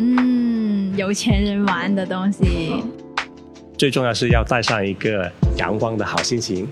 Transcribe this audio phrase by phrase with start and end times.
[0.00, 2.84] 嗯，有钱人玩的东西。
[3.76, 6.68] 最重要是要带上一个阳光的好心情，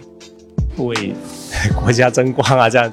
[0.77, 1.13] 为
[1.75, 2.71] 国家争光啊！
[2.71, 2.93] 这样。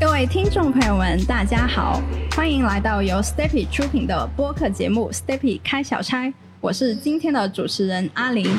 [0.00, 2.00] 各位听众朋友们，大家好，
[2.34, 6.26] 欢迎来到由 Steppy 出品的播客节目《Steppy 开小差》，
[6.62, 8.58] 我是今天的主持人阿玲。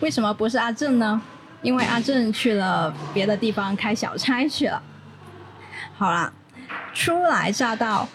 [0.00, 1.18] 为什么不是阿正呢？
[1.62, 4.82] 因为阿正去了别的地方开小差去了。
[5.96, 6.30] 好啦，
[6.98, 8.08] 初来乍到，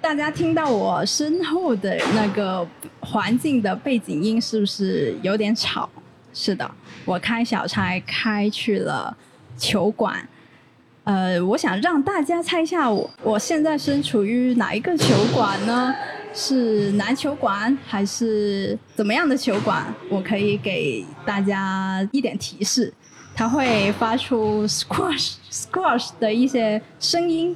[0.00, 2.64] 大家听到我身后的那个
[3.00, 5.90] 环境的背景音是不是有点吵？
[6.32, 6.70] 是的，
[7.04, 9.14] 我开小差开去了
[9.58, 10.26] 球馆。
[11.02, 15.92] 呃，我想让大家猜一下，我我现在身处于哪一个球馆呢？
[16.32, 19.92] 是篮球馆还是怎么样的球馆？
[20.08, 22.94] 我可以给大家一点提示，
[23.34, 27.54] 它会发出 squash squash 的一些声音，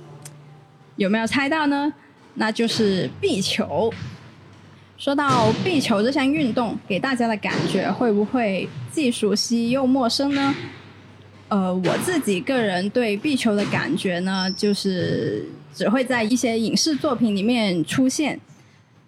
[0.96, 1.92] 有没有猜到呢？
[2.34, 3.92] 那就是壁球。
[4.98, 10.54] 说到壁球这项运动，给大家的感觉会不会既熟悉又陌生呢？
[11.48, 15.44] 呃，我自己个人对壁球的感觉呢，就是
[15.74, 18.40] 只会在一些影视作品里面出现，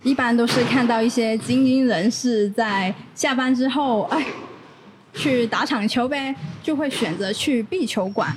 [0.02, 4.24] 一般都是看到一些精英人士在下班之后，哎，
[5.14, 8.36] 去打场球呗，就会选择去壁球馆。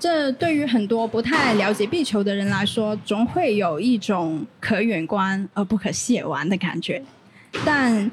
[0.00, 7.00] 这对于很多不太了解壁球的人来说，总会有一种可远观而不可亵玩的感觉。
[7.64, 8.10] 但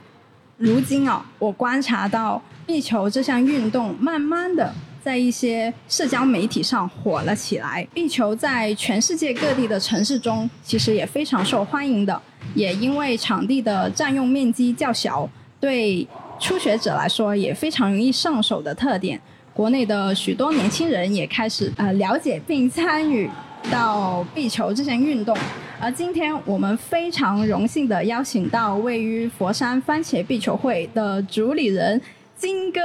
[0.58, 2.40] 如今哦，我观察到。
[2.68, 7.88] 壁球这项运动慢慢的在一些社交媒体上火了起来。
[7.94, 12.22] 壁球在全世界各地的城市中其实也非常受欢迎的，
[12.54, 15.30] 也因为场地的占用面积较小，
[15.62, 16.06] 对
[16.38, 19.18] 初学者来说也非常容易上手的特点。
[19.58, 23.28] 国内的许多年轻人也开始呃了解并参与
[23.72, 25.36] 到壁球这项运动。
[25.80, 32.00] 而今天我们非常荣幸的邀请到位于佛山番茄壁球会的主理人。
[32.36, 32.80] 金哥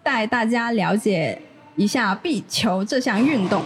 [0.00, 1.36] 带大家了解
[1.74, 3.60] 一下壁球这项运动。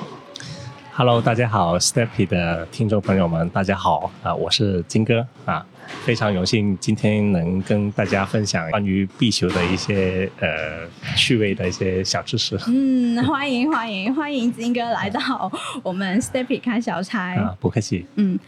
[0.94, 5.66] Hello，大家好，Steppy 的听众朋友们，大家好啊，我是金哥啊，
[6.04, 10.86] 非常荣幸今天能跟大家分享关于壁球的一些呃
[11.16, 12.58] 趣味的一些小知识。
[12.66, 15.50] 嗯，欢迎欢迎欢迎金哥来到
[15.82, 18.06] 我们 Steppy 开小差啊，不客气。
[18.16, 18.38] 嗯。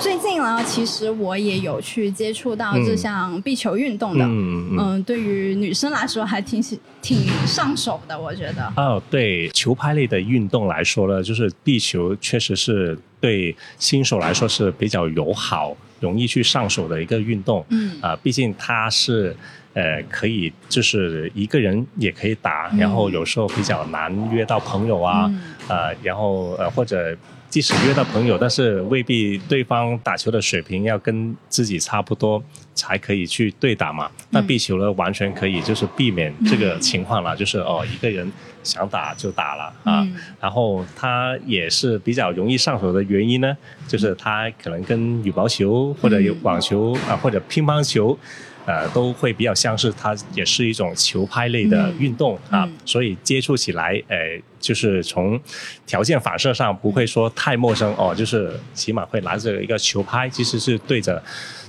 [0.00, 4.24] 最近呢，其实我也有去接触到这项壁球运动的。
[4.24, 6.62] 嗯嗯对于女生来说，还挺
[7.02, 8.72] 挺上手的，我觉得。
[8.78, 17.64] 哦，对，球拍类的运动来说呢，就是壁球确实是对新手来说是比较友好、容易去上手的一个运动。
[17.68, 18.00] 嗯。
[18.00, 19.36] 啊，毕竟它是
[19.72, 25.30] 呃可以就是一个人也可以打，然后有时候比较难约到朋友啊，
[25.68, 27.16] 呃，然后呃或者。
[27.50, 32.42] 即使约到朋友，但是未必对方打球的水平要跟自己差不多
[32.74, 34.10] 才可以去对打嘛。
[34.30, 38.28] 那壁球呢，完全可以就是避免这个情况了，就是哦一个人
[38.64, 40.04] 想打就打了啊。
[40.40, 48.18] 然后它也是比较容易上手的原因呢，就是它可能跟羽毛球或者有网球啊或者乒乓球。
[48.66, 54.16] 呃，都会比较相似，它也是一种球拍类的运动啊，所以接触起来，呃，
[54.58, 55.38] 就是从
[55.86, 61.22] 条件反射上不会说太陌生哦，就是起码会拿着一个球拍，其实是对着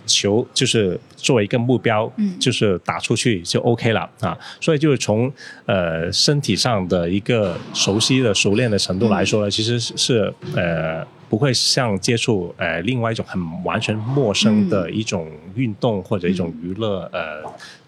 [0.06, 5.32] 球，就是作为一个目标，嗯就是打出去就 OK 了啊，所以就是从
[5.66, 11.06] 呃身体上的一个熟悉的熟练的程度来说呢，其实是呃。
[11.28, 17.42] 不会像接触呃另外一种很完全陌生的一种运动或者一种娱乐呃，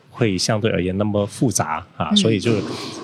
[0.10, 2.54] 会相对而言那么复杂啊，所以就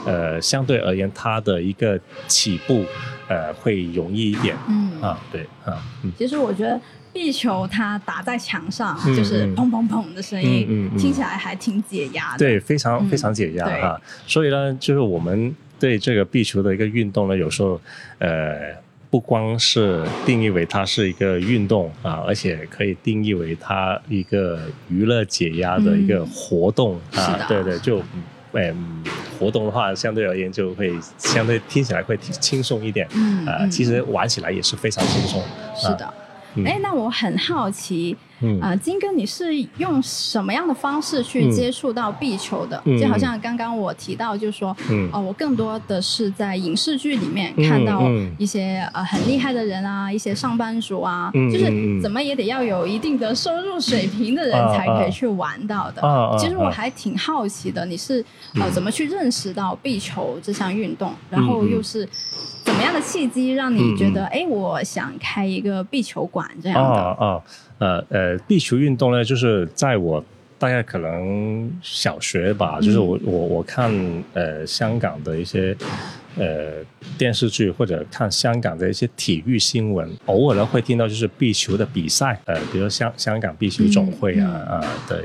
[0.07, 1.97] 呃相对而言它的一个
[2.28, 2.84] 起步
[3.28, 4.57] 呃会容易一点。
[4.68, 5.80] 嗯啊对啊。
[6.03, 6.81] 嗯其实我觉得
[7.13, 12.40] 壁球它打在墙上就是砰砰砰的声音，听起来还挺解压的。
[12.40, 14.01] 对，非常非常解压哈。
[14.28, 17.79] 所以呢，就是我们对这个壁球的一个运动呢，有时候
[18.19, 18.84] 呃。
[19.13, 24.59] 不光是定义为它是一个运动啊，而且可以定义为它一个
[24.89, 27.45] 娱乐解压的一个活动啊。
[27.48, 28.01] 对对，就
[28.54, 29.04] 嗯，
[29.38, 33.07] 活动的话，相对而言就会相对听起来会轻松一点。
[33.13, 35.39] 嗯，啊，其实玩起来也是非常轻松。
[35.77, 36.12] 是的。
[36.65, 38.15] 哎，那我很好奇。
[38.59, 42.81] 啊，金哥，你是用什么样的方式去接触到壁球的？
[43.00, 44.75] 就好像刚刚我提到，就是说，
[45.13, 48.03] 哦，我更多的是在影视剧里面看到
[48.38, 56.01] 一些呃很厉害的人啊，一些上班族啊，就是怎么也得要有一定的收入水平的人才可以去玩到的。
[56.38, 58.21] 其实我还挺好奇的，你是
[58.56, 62.06] 呃怎么去认识到壁球这项运动，然后又是
[62.63, 66.83] 怎么样样的契机让你觉得，哎，我想开一个壁球馆这样的？
[66.83, 67.44] 哦哦，
[67.80, 70.24] 呃呃，壁球运动呢，就是在我
[70.60, 73.92] 大概可能小学吧，就是我我我看
[74.33, 75.75] 呃香港的一些
[76.38, 76.71] 呃
[77.18, 85.24] 电视剧或者看香港的一些体育新闻，偶尔呢会听到就是壁球的比赛，呃，比如香香港壁球总会啊啊的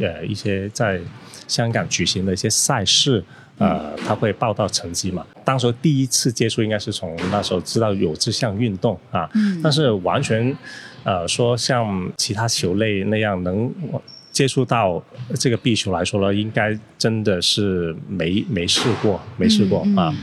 [0.00, 1.00] 呃一些在
[1.46, 3.24] 香港举行的一些赛事。
[3.58, 5.26] 呃，他会报道成绩嘛？
[5.44, 9.28] 当时第一次接触应该是从那时候知道有这项运动啊，
[9.62, 10.56] 但是完全，
[11.02, 13.72] 呃，说像其他球类那样能
[14.30, 15.02] 接触到
[15.34, 20.14] 这个壁球来说呢，应该真的是没没试过，没试过啊。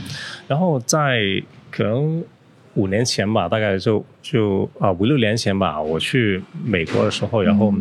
[0.48, 1.20] 然后在
[1.70, 2.24] 可能
[2.74, 7.72] 五年前吧，大概就就啊五六年前吧，我去美国的时候，然后。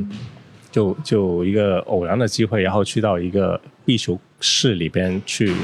[0.76, 5.56] 就就一个偶然的机会，然后去到一个壁球室里边去，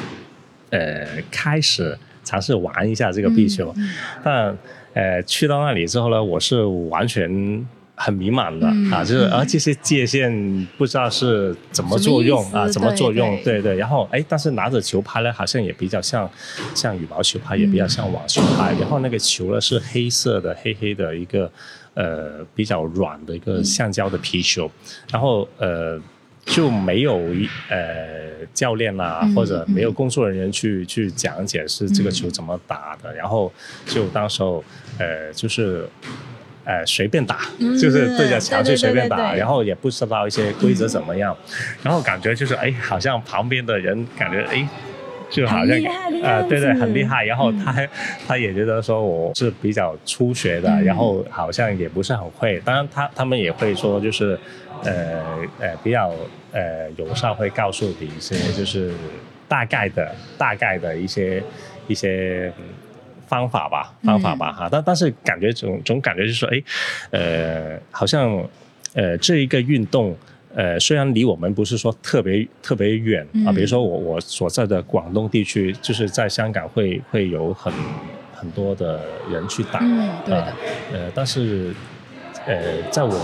[0.69, 3.75] 呃，开始尝试玩一下这个壁球，
[4.23, 4.57] 但
[4.93, 7.27] 呃，去到那里之后呢，我是完全
[7.93, 13.61] 很迷茫的啊，就是啊这些界限不知道是怎么作用啊，怎么作用，对。
[13.61, 16.29] 对，然后哎，但是拿着球拍呢，好像也比较像
[16.73, 21.51] 像羽毛球拍，也比较像网球拍，然后那个球呢是黑色的，黑黑的一个。
[21.93, 24.71] 呃，比较软的一个橡胶的皮球，
[25.11, 25.99] 然后呃
[26.45, 27.19] 就没有
[27.69, 33.51] 呃教练啦，或者没有工作人员去去讲解是这个球怎么打的，然后
[33.85, 34.63] 就当时候
[34.97, 35.85] 呃就是
[36.63, 41.35] 呃随便打，就是对着墙去随便打，然后也不知道一些规则怎么样，
[41.83, 44.67] 然后感觉就是哎，好像旁边的人感觉哎。
[45.31, 45.75] 就好像
[46.21, 47.23] 啊，对对，很厉害。
[47.23, 47.73] 然后他
[48.27, 52.59] 他也觉得说我是比较初学的，然后好像也不是很会。
[52.65, 54.37] 当然，他他们也会说，就是
[54.83, 55.23] 呃
[55.59, 56.13] 呃比较
[56.51, 58.93] 呃友善，会告诉你一些就是
[59.47, 61.41] 大概的大概的一些
[61.87, 62.51] 一些
[63.25, 64.69] 方法吧，方法吧哈。
[64.69, 66.61] 但但是感觉总总感觉就是说，哎，
[67.11, 68.43] 呃，好像
[68.93, 70.15] 呃这一个运动。
[70.53, 77.71] 呃，虽然离我们不是说特别特别远啊，比如说我我所在的广东地区，就是在香港会会有很
[78.35, 78.99] 很多的
[79.31, 79.79] 人去打，
[80.25, 80.53] 对的。
[80.93, 81.73] 呃，但是
[82.45, 83.15] 呃，在我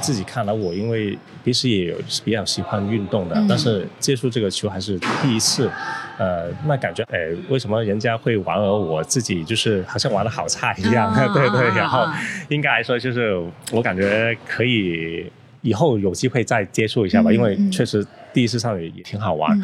[0.00, 5.70] 自己看来，我因为平时也有比较喜欢运动的，但是接触这个球还是第一次，
[6.16, 12.06] 呃，那感觉哎，为什么人家会玩，而我自己就是好像玩的好差一样， 对对，然后
[12.48, 13.38] 应该来说就是
[13.70, 15.30] 我感觉可以。
[15.62, 19.60] 以后有机会再接触一下吧，因为确实第一次上也也挺好玩，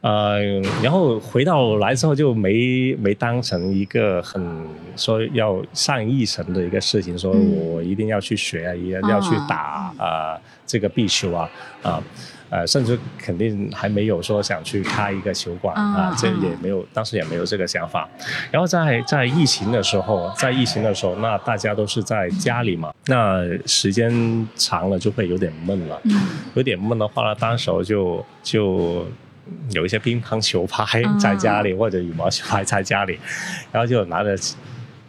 [0.00, 0.40] 呃，
[0.82, 4.42] 然后回到来之后就没没当成一个很
[4.96, 11.50] 说要上一层的一个事情，说我一定要去学，啊，一定要去打啊这个壁球啊
[11.82, 11.90] 啊。
[11.92, 12.02] 呃，
[12.66, 18.06] 甚至肯定还没有说想去开一个球馆啊，这也没有，当时也没有这个想法。
[18.50, 26.00] 然后在在疫情的时候，在疫情的时候，那大家都是在家里嘛，那时间长了就会有点闷了。
[26.54, 29.06] 有点闷的话呢，当时就就
[29.70, 33.18] 有一些乒乓球拍在家里，或者羽毛球拍在家里，
[33.72, 34.36] 然后就拿着。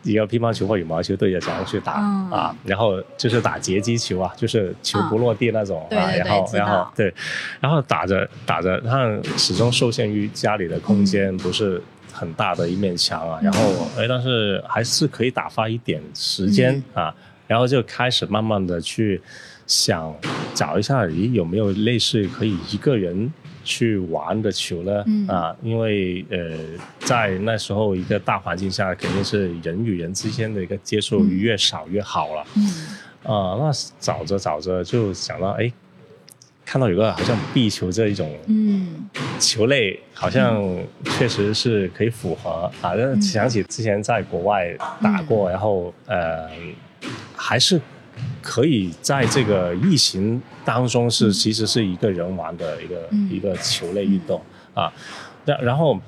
[0.03, 1.94] 一个乒乓球或羽毛球对着墙去打
[2.29, 7.13] 啊，然后就是打截击球啊，就是球不落地那种啊，然后然后对，
[7.59, 13.59] 然后打着打着，他始终受限于家里的空间，不是很大的一面墙啊，然后
[13.97, 17.13] 哎，但是还是可以打发一点时间啊，
[17.47, 19.21] 然后就开始慢慢的去
[19.66, 20.13] 想
[20.54, 23.31] 找一下，咦有没有类似可以一个人。
[23.63, 25.05] 去玩的球呢？
[25.27, 26.57] 啊，因为呃，
[26.99, 32.45] 在那时候一个大环境下，肯定是人与人之间的一个接触越少越好了。
[32.55, 32.63] 嗯，
[33.23, 35.71] 啊，那找着找着就想到，哎，
[36.65, 40.61] 看到有个好像壁球这一种嗯球类，好像
[41.17, 42.69] 确实是可以符合。
[42.81, 46.49] 反正想起之前在国外打过，然后呃，
[47.35, 47.81] 还是。
[48.42, 54.42] 可以在这个疫情当中是其实是一个人玩的一个一个球类运动
[54.73, 54.92] 啊，
[55.45, 55.99] 然然后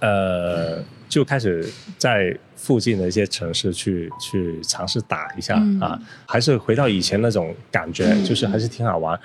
[0.00, 9.18] 呃就开始在附近的一些城市去去尝试打一下啊，还是回到以前那种感觉，就是还是挺好玩，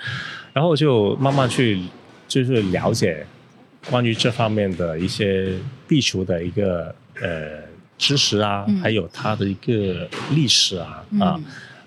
[0.52, 1.82] 然后就慢慢去
[2.26, 3.26] 就是了解
[3.90, 5.54] 关于这方面的一些
[5.86, 7.62] 壁球的一个呃
[7.96, 11.40] 知识啊，还有它的一个历史啊啊。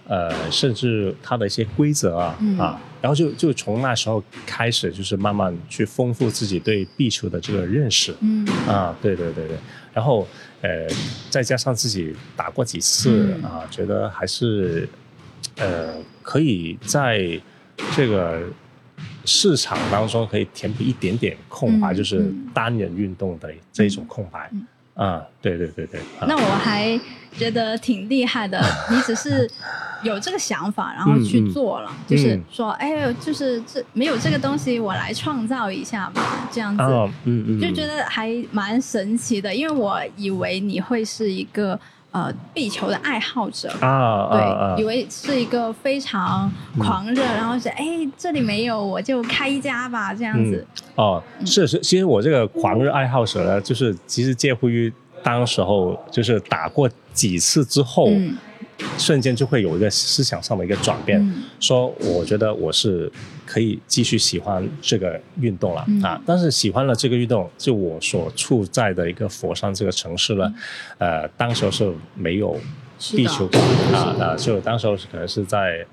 [0.08, 8.13] 呃，甚至它的一些规则啊啊，然后就就从那时候开始，就是慢慢去丰富自己对壁球的这个认识。
[8.20, 8.46] 嗯。
[8.67, 9.58] 啊，对对对对，
[9.93, 10.27] 然后
[10.62, 10.88] 呃，
[11.29, 14.88] 再加上自己打过几次啊，觉得还是
[15.58, 17.39] 呃可以在
[17.96, 18.41] 这个
[19.25, 24.51] 市场当中可以填补一点点空白，就是单人运动的这一种空白。
[24.95, 26.00] 啊，对对对对。
[26.27, 27.00] 那我还
[27.38, 29.50] 觉得挺厉害的，你只是
[30.03, 36.83] 有这个想法，然后去做了，就是说，哎，就是这没有这个东西，我来创造一下吧，这样子，
[37.24, 41.79] 嗯嗯，就觉得还蛮神奇的，因为我以为你会是一个。
[42.12, 47.86] 呃，壁球的爱好者啊，对，以为是一个非常狂热，然后是哎，
[48.18, 50.65] 这里没有我就开一家吧，这样子。
[50.96, 54.91] 哦，是是，其实我这个狂热爱好者呢，就是其实介乎于
[55.24, 58.10] 当时候就是打过几次之后。
[58.98, 61.24] 瞬间就会有一个思想上的一个转变，
[61.60, 63.12] 说我觉得我是
[63.51, 66.22] 可以继续喜欢这个运动了啊！
[66.25, 70.53] 但是喜欢了这个运动，就我所处在的一个佛山这个城市呢，
[71.00, 72.58] 呃，当时是没有
[72.98, 73.62] 地球馆
[73.93, 75.86] 啊啊，就当时可能是在。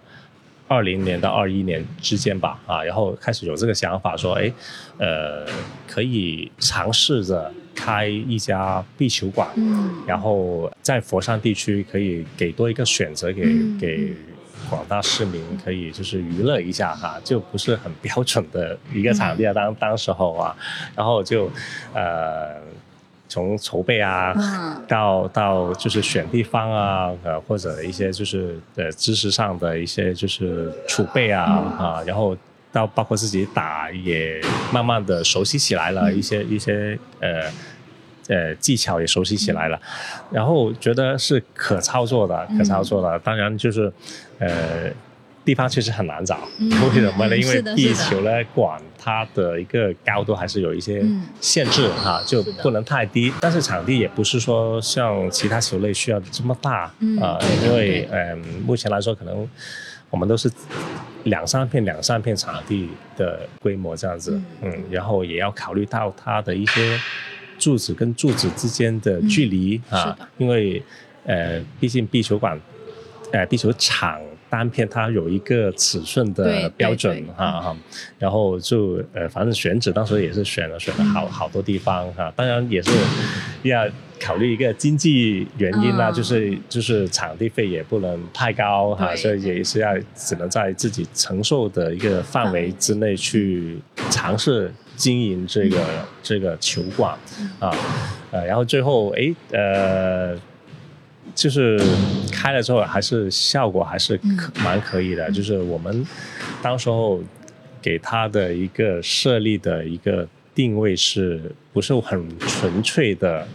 [0.70, 4.52] 二零年到二一年之间吧，啊，然后开始有这个想法，说，哎，
[4.98, 5.46] 呃，
[5.86, 13.44] 可以尝试着开一家壁球馆，嗯，然后在佛山地区可以给多一个选择，给
[13.80, 14.14] 给
[14.68, 20.56] 广大市民可以就是娱乐一下哈，就不是很标准的一个 场地啊，当当时候啊，
[20.94, 21.50] 然后就，
[21.92, 22.56] 呃。
[23.30, 24.34] 从筹备啊，
[24.88, 31.44] 到到就是选地方啊，呃或者一些就是呃知识上的一些就是储备啊
[31.78, 32.34] 啊，然后
[32.72, 34.40] 到包括自己打也
[34.72, 37.42] 慢慢的熟悉起来了，一些一些呃
[38.28, 39.78] 呃技巧也熟悉起来了，
[40.30, 43.92] 然后觉得是可操作的，可操作的，当然就是
[44.38, 44.90] 呃。
[45.44, 47.34] 地方确实很难找，为什么呢？
[47.34, 51.02] 因为地球呢馆它的一个高度还是有一些
[51.40, 53.32] 限制哈，就不能太低。
[53.40, 56.82] 但是场地也不是说像其他球类需要这么大
[57.18, 59.48] 啊，因为嗯，目前来说可能
[60.10, 60.50] 我们都是
[61.24, 67.00] 两三片两三片场地的规模这样子，嗯，然后也要考虑到它的一些
[67.58, 70.82] 柱子跟柱子之间的距离啊，因为
[71.24, 72.60] 呃，毕竟壁球馆，
[73.32, 74.20] 呃，壁球场。
[74.50, 77.76] 单片它有一个尺寸的标准哈哈，
[78.18, 82.90] 然后就呃反正选址当时也是选了选了好好多地方哈，当然也是
[83.64, 83.86] 要
[84.18, 95.78] 考虑一个经济原因啦，就是就是场地费也不能太高哈，所以也是要只能在自己承受的一个范围之内去尝试经营这个
[96.22, 97.12] 这个球馆
[97.58, 97.70] 啊。
[98.30, 100.34] 呃然后最后哎呃。
[101.34, 101.80] 就是
[102.32, 105.30] 开了之后，还是效果还是可蛮可以的。
[105.30, 106.06] 就是我们
[106.62, 107.20] 当时候
[107.80, 111.40] 给他的一个设立的一个定位，是
[111.72, 113.46] 不是很纯粹的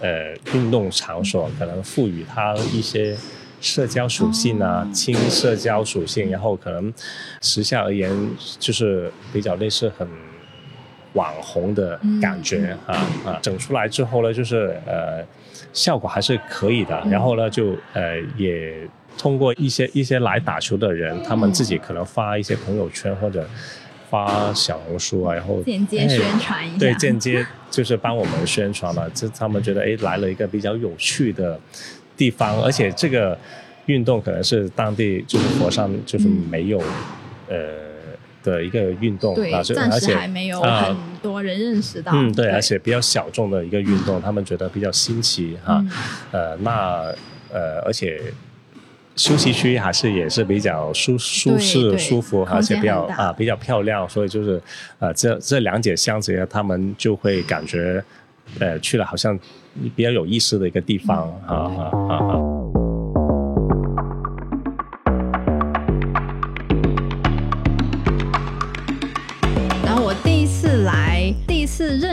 [0.00, 1.50] 呃运动场所？
[1.58, 3.16] 可能赋予它一些
[3.60, 6.92] 社交属性啊，轻社交属性，然后可能
[7.42, 8.10] 时下而言，
[8.58, 10.08] 就是比较类似很
[11.12, 15.24] 网红的感觉啊啊，整出来之后呢，就是呃。
[15.72, 23.48] 效果还是可以的，然后呢，就呃也通过一些一些来打球的人，他们自己可能发一些朋友圈或者
[24.10, 31.58] 发小红书啊，然后间接宣传一下，对，间接就是帮我们宣传了，这他们觉得哎来了一个比较有趣的
[32.16, 33.38] 地方，而且这个
[33.86, 36.82] 运动可能是当地就是佛山就是没有
[37.48, 37.85] 呃。
[38.46, 42.12] 的一个运动啊，暂时还没有很多人认识到。
[42.14, 45.84] 嗯，对，而且比较小众的一个运动， 他们觉得比较新奇哈。
[46.30, 47.12] 呃，那
[47.52, 48.22] 呃，而且
[49.16, 54.62] 休息区还是也是比较舒舒适、舒服，而且比较啊比较漂亮，所以就是
[55.00, 58.02] 呃这这两者相结，他们就会感觉
[58.60, 59.36] 呃去了好像
[59.96, 61.56] 比较有意思的一个地方啊
[62.08, 62.36] 啊啊。
[62.72, 62.85] 次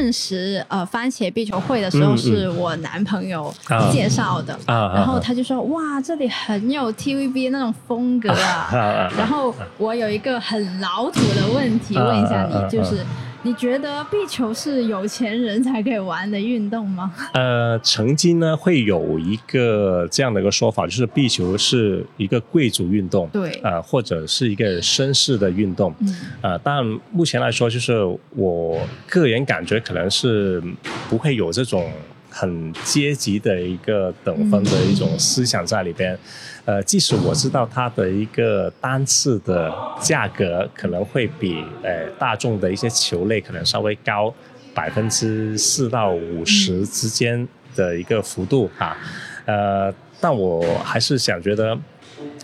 [0.03, 3.53] 认识呃番茄壁球会的时候，是我男朋友
[3.89, 9.09] 介绍的，然后他就说哇，这里很有 TVB 那种风格啊。
[9.17, 13.05] 然后我有一个很老土的问题问一下你，就是。
[13.45, 17.13] 你觉得壁球是有钱人才可以玩的运动吗？
[17.35, 27.93] 呃，曾经呢会有一个这样的一个说法，就是壁球是一个贵族运动，对，呃，或者是一个绅士的运动，嗯，呃，但目前来说，就是
[28.35, 30.63] 我个人感觉可能是
[31.09, 31.91] 不会有这种。
[32.35, 36.17] 很阶级的一个等分的一种思想在里边，
[36.65, 39.71] 呃，即使我知道它的一个单次的
[40.01, 44.33] 价格可能会比呃大众的一些球类可能稍微高
[44.73, 48.97] 百分之四到五十之间的一个幅度哈，
[49.45, 51.77] 呃，但我还是想觉得，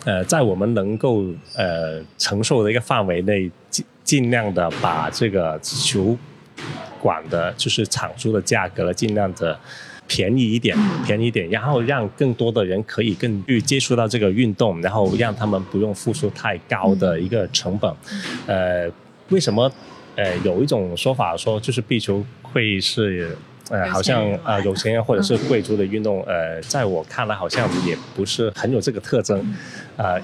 [0.05, 6.15] 呃，在我们能够呃承受的一个范围内，尽尽量的把这个球
[7.01, 9.59] 馆的就是场租的价格尽量的。
[10.11, 10.75] 便宜一点，
[11.05, 17.93] 便宜一点，然后让更多的人可以更去接触到这个运动，然后让他们不用付出太高的一个成本。
[18.47, 18.89] 呃，
[19.29, 19.71] 为什么？
[20.15, 23.37] 呃，有一种说法说，就是壁球会是。
[23.69, 29.55] 呃，好像啊，有钱人或者是贵族的运动，呃，在我看来好像也不是很有这个特征，
[29.95, 30.19] 呃，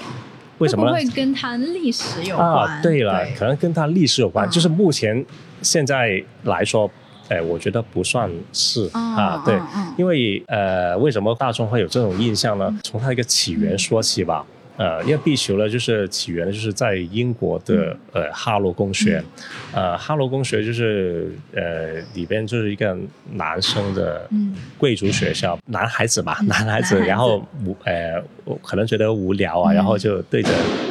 [0.58, 0.91] 为什么？
[0.91, 2.50] 会跟它历史有关？
[2.50, 4.50] 啊，对了，可能跟它历史有关。
[4.50, 5.24] 就是目前
[5.65, 6.89] 现在来说，
[7.27, 9.60] 哎，我觉得不算是啊，对，
[9.98, 12.79] 因为呃，为什么大众会有这种印象呢？
[12.84, 14.45] 从它一个起源说起吧。
[14.77, 19.24] 呃，因为壁球呢，就是起源就是在英国的呃哈罗公学，
[19.72, 22.93] 呃哈罗公学就是呃里边就是一个
[23.36, 24.29] 男生的
[24.77, 28.22] 贵族学校，男孩子吧，男孩子，然后无呃
[28.61, 30.49] 可能觉得无聊啊，然后就对着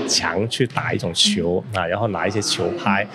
[0.09, 3.07] 墙去打一种球啊，然后拿一些球拍。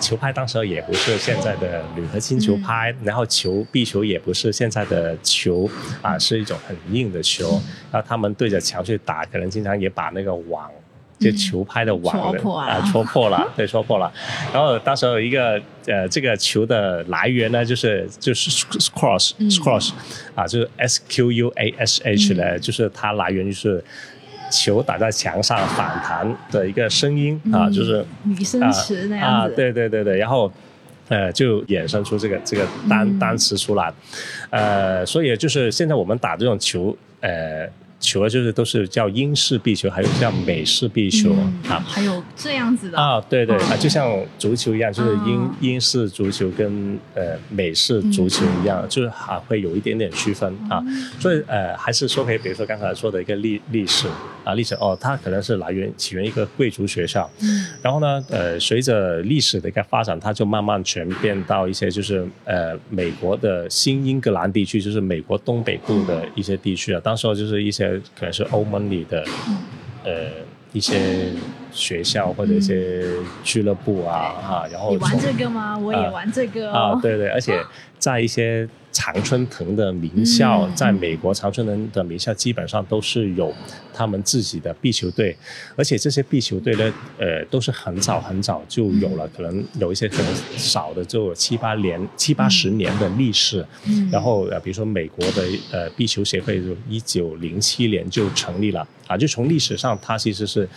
[0.00, 5.68] 球拍当时也不是现在的铝合金球拍，然后球壁球也不是现在的球
[6.00, 7.60] 啊，是一种很硬的球。
[7.90, 10.70] 然后他们对着墙去打，可能经常也把那个网，
[11.18, 12.14] 就球拍的网
[12.66, 14.12] 啊戳破了， 对，戳破了。
[14.52, 19.90] 然后到时候一个呃，这个球的来源呢，就是就是 squash，squash
[20.34, 23.84] 啊，就是 S Q U A S H 呢，就是它来源就是。
[24.50, 30.50] 球打在墙上反弹的一个声音啊，就是女生词那样子啊，对对对对，然后
[31.08, 33.92] 呃就衍生出这个这个单单词出来，
[34.48, 37.68] 呃，所以就是现在我们打这种球，呃。
[38.00, 41.32] 球就是都是叫英式壁球，还有叫美式壁球
[41.68, 42.96] 啊，还有这样子的。
[42.96, 50.80] 啊，对对啊，就像足球一样，就是英英式足球跟呃美式足球一样，就是还会有一点点区分啊。
[51.18, 54.06] 所以呃，还是说回比如说刚才说的一个历历史
[54.44, 57.28] 啊，历史哦，它可能是来源起源一个贵族学校，
[57.82, 67.87] 然后呢，呃，随着历史的一个发展，它就慢慢全变到一些就是呃美国的新英格兰地区，就是美国东北部的一些地区啊，当时候就是一些。
[68.16, 69.24] 可能是欧盟里的，
[70.04, 70.30] 呃，
[70.72, 71.30] 一些
[71.78, 73.04] 学校或者一些
[73.44, 75.78] 俱乐部啊，哈，然后你玩这个吗？
[75.78, 77.62] 我也玩这个啊，对对，而且
[77.98, 78.68] 在一些。
[78.90, 83.54] 常春藤的名校，在美国常春藤的名校基本上都是有
[83.92, 85.36] 他们自己的壁球队，
[85.76, 93.64] 而且这些壁球队呢，呃，都是很早很早就有了，可能有一些可能少的就有七八年、七八十年的历史。
[94.10, 100.68] 然后呃，比如说美国的呃壁球协会就一九零七年就成立了啊，就从历史上它其实是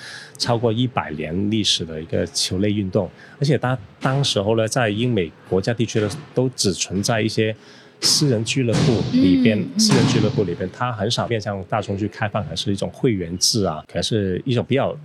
[0.41, 3.08] 超过一百年历史的一个球类运动，
[3.39, 7.56] 而且它当时候呢，在英美国家地区呢，都只存在一些。
[8.04, 14.97] 私人俱乐部里边，私人俱乐部里边，它很少面向大众去开放，还是一种会员制啊，可能是一种比较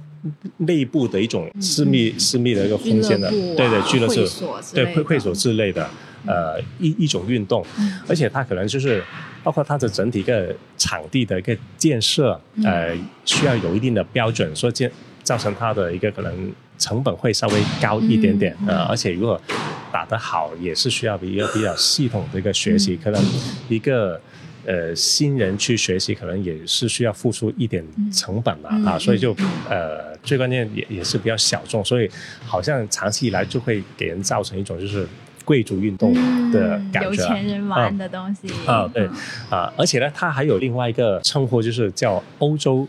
[0.56, 4.14] 内部的一种私密、私密的一个空间的，对对，俱乐部，
[4.72, 5.86] 对会会所之类的，
[6.24, 7.62] 呃，一一种运动，
[8.08, 9.04] 而且它可能就是
[9.44, 12.96] 包括它的整体一个场地的一个建设，呃，
[13.26, 14.90] 需要有一定的标准，所以建
[15.26, 16.32] 造成它的一个可能
[16.78, 19.40] 成本会稍微高一点点，呃，而且如果。
[19.92, 23.24] 打得好也是需要一个比较系统的一个学习，可能
[23.66, 24.20] 一个
[24.66, 29.34] 呃新人去学习，可能也是需要付出一点成本的啊，所以就
[29.70, 32.10] 呃最关键也也是比较小众，所以
[32.44, 35.06] 好像长期以来就会给人造成一种就是
[35.46, 36.12] 贵族运动
[36.52, 38.52] 的感觉，有钱人玩的东西。
[38.66, 39.08] 啊，对
[39.48, 42.86] 啊，而且呢，它还有另外一个称呼，就是叫欧洲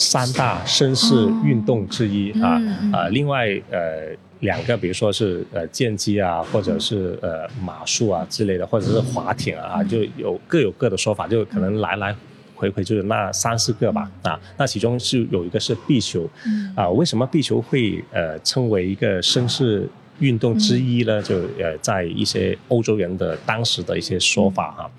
[0.00, 2.60] 三大绅士运动之一啊
[2.92, 4.16] 啊，另外呃。
[4.40, 12.16] 两个，比如说是呃剑击啊，或者是呃马术啊之类的，或者是滑艇啊，就有各有各的说法，就可能来来
[12.54, 14.40] 回回就是那三四个吧啊。
[14.56, 16.26] 那其中是有一个是壁球，
[16.74, 19.86] 啊，为什么壁球会呃称为一个绅士
[20.20, 21.20] 运动之一呢？
[21.20, 24.90] 就呃在一些欧洲人的当时的一些说法哈，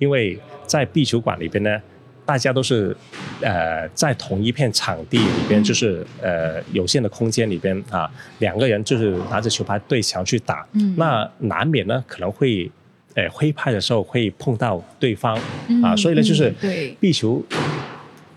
[0.00, 0.36] 因为
[0.66, 1.80] 在壁球馆里边呢。
[2.24, 2.96] 大家都是，
[3.40, 12.70] 呃，在同一片场地里边，就是呃有限的空间里边啊，两个人就是拿着球拍对墙去打，那难免呢可能会，
[13.14, 15.36] 呃挥拍的时候会碰到对方
[15.82, 16.52] 啊，所以呢就是
[17.00, 17.44] 壁球。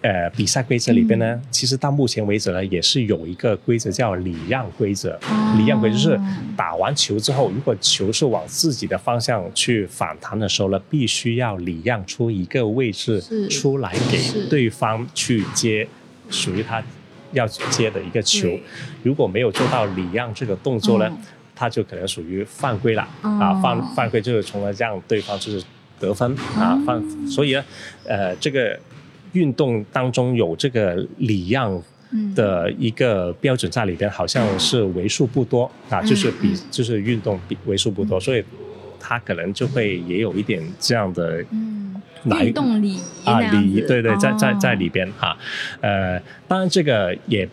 [0.04, 5.18] 呃，比赛规则里边呢，其实到目前为止呢，也是有一个规则叫礼让规则。
[5.58, 6.20] 礼让规则是
[6.58, 15.88] 打完球之后，如果球是往自己的方向去反弹的时候呢，必须要礼让出一个位置出来给对方去接
[16.30, 16.84] 属于他
[17.32, 18.50] 要接的一个球。
[19.04, 21.10] 如果没有做到礼让这个动作呢，
[21.56, 23.54] 他就可能属于犯规了啊！
[23.62, 25.63] 犯犯规就是从而让对方就是
[25.98, 26.78] 得分啊！
[26.86, 27.63] 犯所以呢，
[28.06, 28.78] 呃，这个。
[29.34, 31.80] 运动当中有这个礼让
[32.34, 38.43] 的一个标准在里边，好像是为数不多啊，就是比就是运动比为数不多，所以
[39.00, 41.43] 他可能就会也有一点这样的
[42.24, 44.58] 哪运动礼仪啊礼仪，对对，在在哦。
[44.60, 45.38] 在里边哈，
[45.82, 47.48] 呃，当然这个也。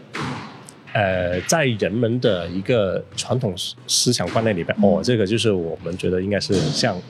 [0.93, 4.83] 呃，在人们的一个传统思思想观念里边，嗯。
[4.83, 7.01] 哦，这个就是我们觉得应该是像，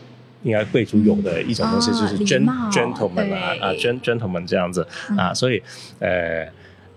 [0.42, 4.82] 应该贵族有的一种东西，啊就是 gentleman 啊啊 gen gentleman 这样子
[5.16, 5.62] 啊，嗯所以
[5.98, 6.46] 呃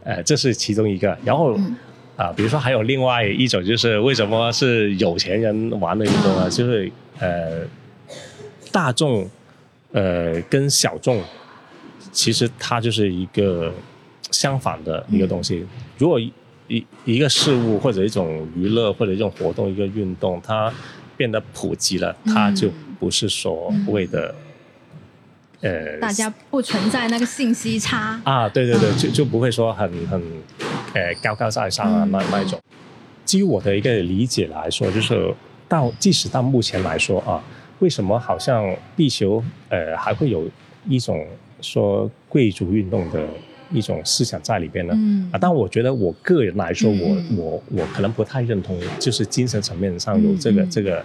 [0.03, 1.17] 呃，这是其中一个。
[1.25, 1.75] 然后嗯
[2.15, 6.43] 啊，比如说还有另外一种，就是为什么是有钱人玩的运动呢？
[6.45, 7.61] 嗯就是呃，
[8.71, 9.29] 大众
[9.91, 11.21] 呃跟小众，
[12.11, 13.73] 其实它就是一个
[14.31, 15.65] 相反的一个东西。
[15.97, 16.31] 如果一
[16.67, 20.71] 一一个事物或者一种娱乐或者一种活动一个运动，它
[21.15, 22.69] 变得普及了，它就
[23.03, 24.33] 不是所谓的、
[25.59, 28.17] 呃大家不存在那个信息差。
[28.23, 30.21] 啊，对对对，嗯就就不会说很很
[30.93, 32.57] 呃高高在上啊嗯那那一种。
[33.25, 35.33] 基于我的一个理解来说，就是
[35.67, 37.43] 到即使到目前来说啊，
[37.79, 40.47] 为什么好像地球呃还会有
[40.87, 41.27] 一种
[41.59, 43.27] 说贵族运动的
[43.69, 44.93] 一种思想在里边呢？
[44.95, 51.03] 嗯啊，但我觉得我个人来说，嗯我嗯我我可能不太认同，就是精神层面上有这个、这个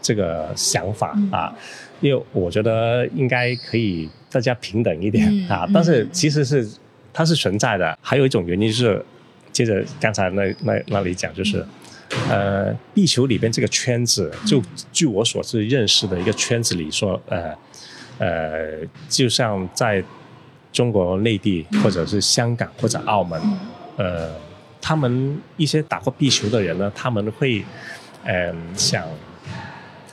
[0.00, 1.54] 这个想法嗯啊，
[2.00, 6.68] 因为我觉得应该可以大家平等一点、嗯啊嗯，但是其实是
[7.12, 7.98] 它是存在的。
[8.00, 9.04] 还有一种原因就是，
[9.52, 11.64] 接着刚才那那那里讲，就是。
[12.28, 14.60] 呃，地球里边这个圈子，就
[14.90, 17.54] 据我所知认识的一个圈子里说，呃
[18.18, 20.02] 呃，就像在
[20.72, 23.40] 中国内地或者是香港或者澳门，
[23.96, 24.28] 呃，
[24.80, 27.64] 他们一些打过壁球的人呢，他们会，
[28.24, 29.06] 嗯、想，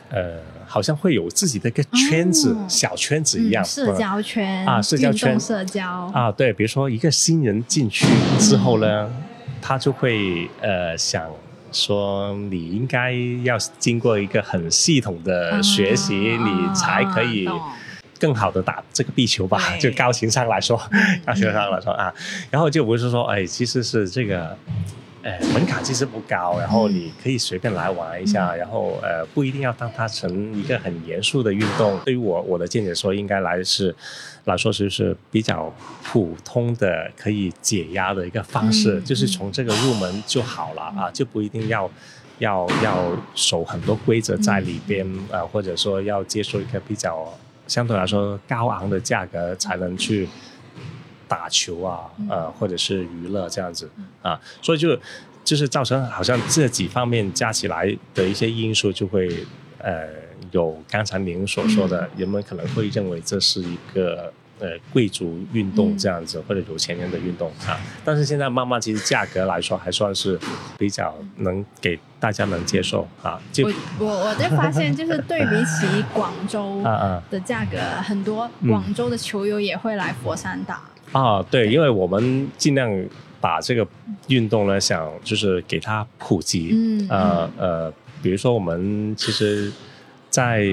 [0.10, 2.66] 呃，好像会有自己的一个圈子，哦。
[2.70, 5.40] 小圈子一样，嗯社交圈啊社交圈。
[5.40, 5.86] 社交。
[6.14, 8.06] 啊，对，比如说一个新人进去
[8.40, 9.10] 之后呢，
[9.62, 11.30] 他就会呃想
[11.72, 13.12] 说，你应该
[13.44, 17.50] 要经过一个很系统的学习，啊你才可以
[18.20, 20.82] 更好的打这个壁球吧，就高情商来说，
[21.26, 22.14] 高情商来说啊，
[22.50, 24.58] 然后就不是说，哎，其实是这个。
[25.28, 32.00] 呃，门槛其实不高，然后你可以随便来玩一下，然后呃，不一定要当它成一个很严肃的运动。
[32.06, 33.94] 对于我我的见解说，应该来是
[34.46, 35.70] 来说就是比较
[36.02, 41.92] 普通的可以解压的一个方式，嗯就是从这个入门就好了啊，就不一定要
[42.40, 47.38] 要要守很多规则在里边啊、呃，或者说要接受一个比较
[47.68, 50.26] 相对来说高昂的价格才能去。
[51.28, 53.90] 打球啊，呃，或者是娱乐这样子
[54.22, 54.98] 啊，所以就
[55.44, 59.46] 就是造成好像这几方面加起来的一些因素，就会
[59.80, 60.08] 呃
[60.52, 67.80] 有刚才您所说的，人们可能会认为这是一个呃贵族运动这样子，或者有钱人的运动啊。
[68.04, 70.40] 但是现在慢慢其实价格来说还算是
[70.78, 73.40] 比较能给大家能接受啊。
[73.52, 76.82] 就我我我就发现，就是对比起广州
[77.30, 80.82] 的价格，很多嗯广州的球友也会来佛山打。
[81.12, 82.92] 啊，对，因为我们尽量
[83.40, 83.88] 把这个
[84.28, 89.72] 运动呢，想就是给它普及，嗯呃呃，比如说我们其实，
[90.30, 90.66] 在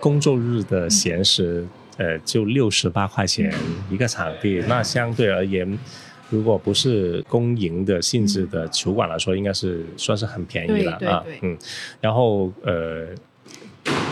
[0.00, 1.66] 工作日的闲时，
[1.96, 3.52] 呃，就六十八块钱
[3.90, 5.78] 一个场地，那相对而言。
[6.30, 11.54] 如果不是公营的性质的球馆来说，应该是算是很便宜了啊嗯，
[12.00, 13.08] 然后呃，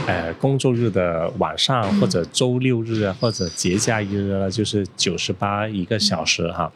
[0.07, 6.71] 呃，工作日的晚上嗯或者周六日啊，或者节假日啊，就是九十八一个小时哈。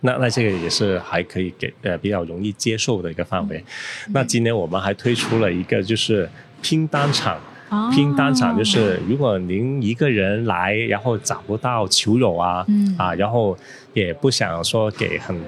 [0.00, 3.58] 那那这个也是还可以给呃比较容易接受的一个范围。
[4.06, 6.28] 嗯那今年我们还推出了一个就是
[6.60, 13.56] 拼单场，哦拼单场就是如果您一个人来，然后找不到球友啊，嗯啊，然后
[13.92, 15.40] 也不想说给很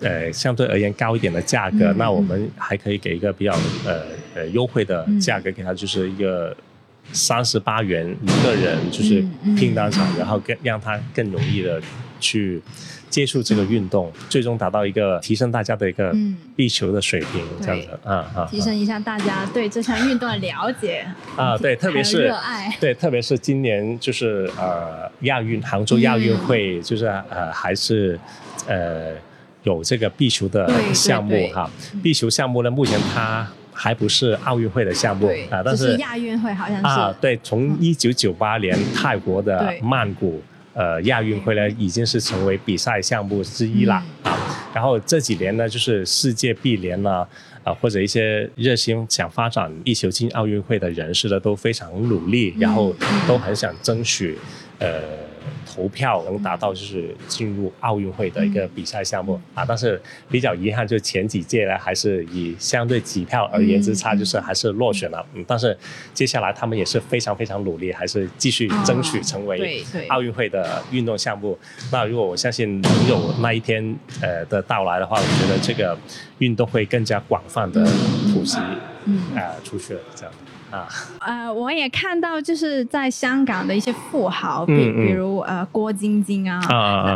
[0.00, 3.52] 呃相对而言高一点的价格，嗯那我们还可以给一个比较
[3.84, 4.02] 呃
[4.38, 6.56] 呃优惠的价格给他，就是一个
[7.12, 9.24] 三十八元一个人，就是
[9.56, 11.80] 拼单场，然后更让他更容易的
[12.20, 12.62] 去
[13.10, 16.36] 接触这个运动，最终达到一个提升大家的一个嗯。
[16.54, 22.76] 壁球的水平，这样子啊啊，提升一下大家对这项运动的了解啊，对，特别是热爱。
[22.80, 28.18] 对，特别是今年就是呃亚运杭州亚运会，就是呃还是
[28.66, 29.12] 呃
[29.62, 31.70] 有这个壁球的项目哈。
[32.02, 33.46] 壁球项目呢，目前它
[33.78, 40.42] 还不是奥运会的项目啊，但就是亚运会好像是啊，对，从一九九八年泰国的曼谷。
[40.74, 44.38] 呃，亚运会呢已经是成为比赛项目之一了、嗯啊。
[44.72, 47.26] 然后这几年呢，就是世界壁联呢，
[47.64, 52.94] 啊或者一些热心想发展壁球进奥运会的人士呢，都非常努力，然后
[53.26, 54.38] 都很想争取
[54.78, 55.00] 呃
[55.78, 59.64] 投票能达到就是进入奥运会的一个比赛项目啊。
[59.64, 65.24] 但是比较遗憾，就前几届呢，还是以相对几票而言之差，就是还是落选了。
[65.34, 65.76] 嗯，但是
[66.12, 71.56] 接下来他们也是非常非常努力，还是继续争取成为奥运会的运动项目。
[71.92, 75.96] 那如果我相信能有那一天呃的到来的话，我觉得这个
[76.38, 77.84] 运动会更加广泛的
[78.34, 78.58] 普及，
[79.04, 80.34] 嗯啊出去了这样。
[80.70, 80.86] 啊，
[81.20, 86.60] 呃，我也看到，就是在香港的一些富豪，比比如呃郭晶晶啊，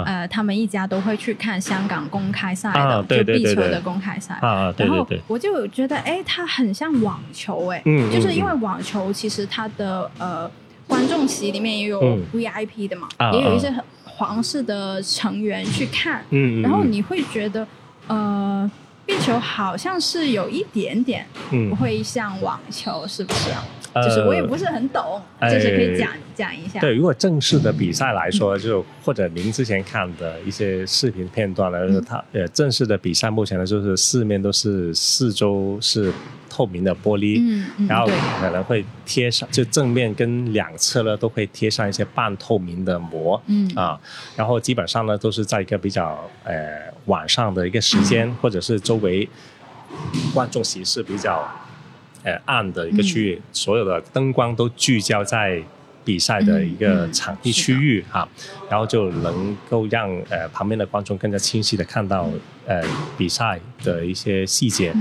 [0.07, 4.35] 呃，他们一家都会去看香港公开赛的，就壁球的公开赛。
[4.41, 10.51] 啊，然后我就觉得，哎，它很像网球，哎，就是因为网球其实它的呃
[10.87, 12.01] 观众席里面也有
[12.33, 13.73] VIP 的嘛，也有一些
[14.05, 17.67] 皇室的成员去看，嗯，然后你会觉得，
[18.07, 18.71] 呃。
[19.13, 21.27] 壁球好像是有一点点
[21.79, 23.63] 会像网球，是不是啊？
[24.03, 26.81] 就是我也不是很懂，就是可以讲讲一下。
[26.81, 36.11] 对，如果正式的比赛来说，就或者您之前看的一些视频片段呢，它呃正式的比赛目前呢，就是四面都是四周是
[36.53, 38.07] 透明的玻璃，然后
[38.39, 43.67] 可能会贴上，就正面跟两侧呢都会贴上一些半透明的膜，嗯。
[43.75, 43.99] 啊，
[44.37, 49.27] 然后基本上呢都是在一个比较呃晚上的一个时间，或者是周围
[50.35, 51.49] 观众席是比较。
[52.25, 55.61] 呃，暗的一个区域，所有的灯光都聚焦在
[56.05, 58.29] 比赛的一个场地区域哈，
[58.71, 62.29] 然后就能够让呃旁边的观众更加清晰的看到
[62.67, 62.83] 呃
[63.17, 64.93] 比赛的一些细节。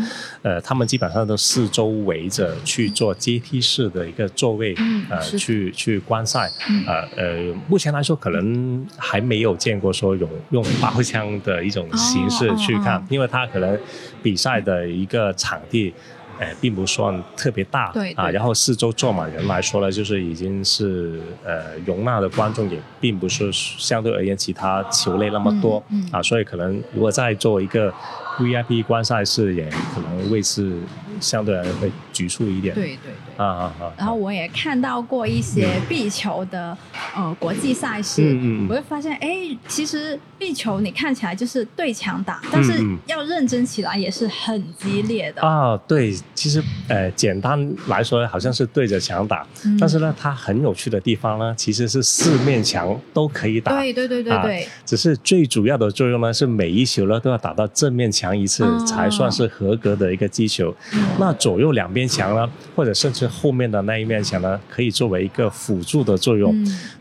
[0.41, 4.75] 呃，他们基本上都四周围着去做阶梯式的一个座位，
[5.09, 6.49] 呃，去去观赛。
[6.85, 13.79] 呃呃，目前来说可能还没有见过说用用包厢的一种形式去看，因为它可能
[14.21, 15.93] 比赛的一个场地。
[16.41, 27.93] 哎，并不算特别大，对啊，然后四周坐满人来说呢，就是已经是呃容纳的观众也并不是相对而言其他球类那么多啊，所以可能如果再做一个
[28.39, 30.79] VIP 观赛室，也可能位置
[31.19, 32.73] 相对而言会局促一点。
[32.73, 33.30] 对对对。
[33.37, 33.93] 啊啊啊！
[33.97, 36.77] 然后我也看到过一些壁球的
[37.15, 45.77] 呃国际赛事，嗯嗯，我会发现，哎，其实壁球你看起来就是对墙打，但是要认真起来也是很激烈的啊。
[45.87, 49.45] 对，其实呃简单来说好像是对着墙打，
[49.79, 53.71] 但是呢，它很有趣的地方呢，其实是四面墙都可以打。
[53.71, 54.67] 对对对对对。
[54.85, 60.73] 只是最主要的作用呢，是每一球呢都要打到正面墙一次才算是合格的一个击球。
[61.19, 66.55] 那左右两边墙呢，或者甚至后面的那一面墙呢，可以作为一个辅助的作用。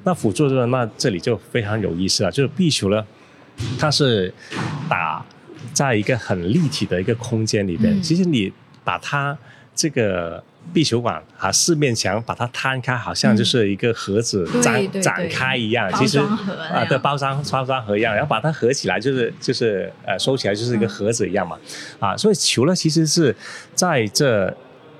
[0.04, 2.30] 那辅助作用，那这里就非常有意思了。
[2.30, 3.04] 就是壁球呢，
[3.78, 4.32] 它是
[4.88, 5.24] 打
[5.72, 8.00] 在一个很立体的一个空间里边。
[8.02, 8.52] 其实你
[8.82, 9.36] 把它
[9.74, 15.90] 这个壁球馆啊四面墙把它摊开，好像就是一个盒子展展开一样。
[15.94, 21.58] 其实啊，对，包装包装盒一样，然后把它合起来，就是就是呃收起来就是一个盒子一样嘛。
[21.98, 23.34] 啊，所以球呢，其实是
[23.74, 24.54] 在这。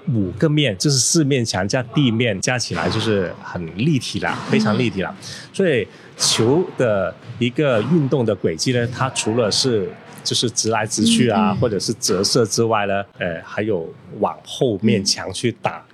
[0.09, 5.15] 五个面就是四面墙加地面加起来就是很立体了，非常立体了。
[5.53, 5.87] 所以
[6.17, 9.91] 球的一个运动的轨迹呢，它除了是
[10.23, 15.85] 就是直来直去啊，或者是折射之外呢，呃，还有往后面墙去打。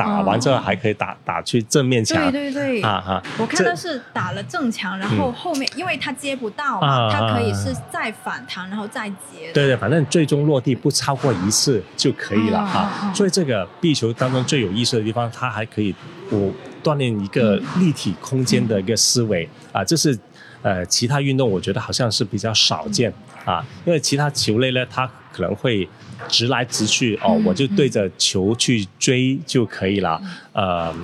[0.00, 9.52] 打完之后还可以打打去正面墙，对对对，啊哈，我看到是打了正墙，然后后面因为它接不到嘛，它可以是再反弹然后再接。
[9.52, 13.12] 对对，反正最终落地不超过一次就可以了啊。
[13.14, 15.94] 所以这个壁球当中最有意思的地方，它还可以
[16.30, 16.50] 我
[16.82, 20.18] 锻炼一个立体空间的一个思维啊，这是
[20.62, 23.12] 呃其他运动我觉得好像是比较少见
[23.44, 25.88] 啊，因为其他球类呢，它可能会。
[26.28, 30.20] 直来直去哦，我就对着球去追就可以了。
[30.52, 30.94] 呃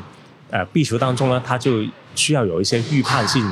[0.50, 3.44] 呃，壁球当中呢，它就需要有一些预判性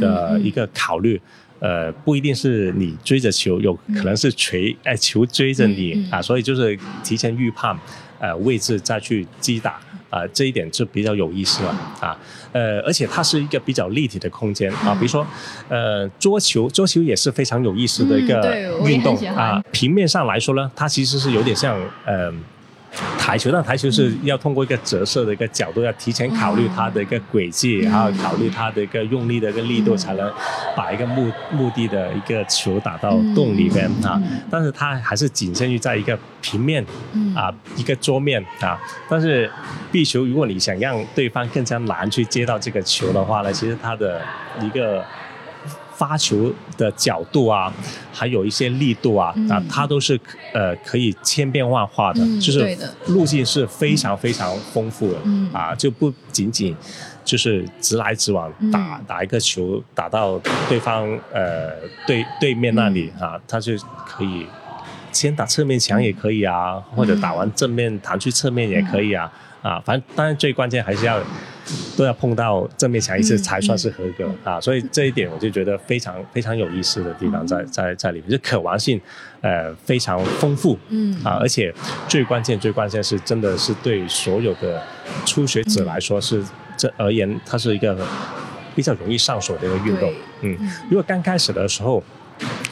[0.00, 1.20] 的一个考虑。
[1.60, 7.76] 呃，不一定是你追着球，有可能是锤哎球追着你啊，所以就是提前预判
[8.18, 9.80] 呃位置再去击打。
[10.10, 12.14] 啊，这一点就比较有意思了啊，
[12.52, 15.26] 呃，而且它是一个比较立体的空间啊，比如说，
[15.68, 22.32] 呃，桌球，桌球也是非常有意思的一个运动啊，平面上来说呢，它其实是有点像，呃。
[23.18, 30.30] 台球，但台球是要通过一个折射的一个角度，要提前考虑它的一个轨迹，然后考虑它的一个用力的一个力度，才能
[30.76, 34.20] 把一个目目的的一个球打到洞里面啊。
[34.50, 36.84] 但是它还是仅限于在一个平面
[37.34, 38.78] 啊，一个桌面啊。
[39.08, 39.50] 但是
[39.90, 44.20] 壁球，如果你想让对方更加难去接到这个球的话呢，其实它的
[44.60, 45.02] 一个。
[45.94, 47.72] 发球的角度啊，
[48.12, 50.18] 还有一些力度啊，啊，它都是
[50.52, 52.76] 呃可以千变万化的，就是
[53.06, 55.18] 路径是非常非常丰富的
[55.52, 56.74] 啊，就不仅仅
[57.24, 61.70] 就是直来直往打打一个球打到对方呃
[62.06, 63.72] 对对面那里啊，他就
[64.06, 64.46] 可以
[65.12, 69.30] 先打侧面墙也可以啊，或者打完正面弹去侧面也可以啊
[69.62, 71.20] 啊，反正当然最关键还是要
[71.96, 79.00] 都要碰到正面墙一次才算是合格啊，所以这一点我就觉得非常非常有意思的地方在在在里面，就可玩性
[79.40, 81.72] 呃非常丰富，嗯啊，而且
[82.08, 84.82] 最关键最关键是真的是对所有的
[85.24, 86.42] 初学者来说是。
[86.74, 87.94] 这而言，它是一个
[88.74, 90.10] 比较容易上手的一个运动。
[90.40, 90.56] 嗯，
[90.88, 92.02] 如果刚开始的时候，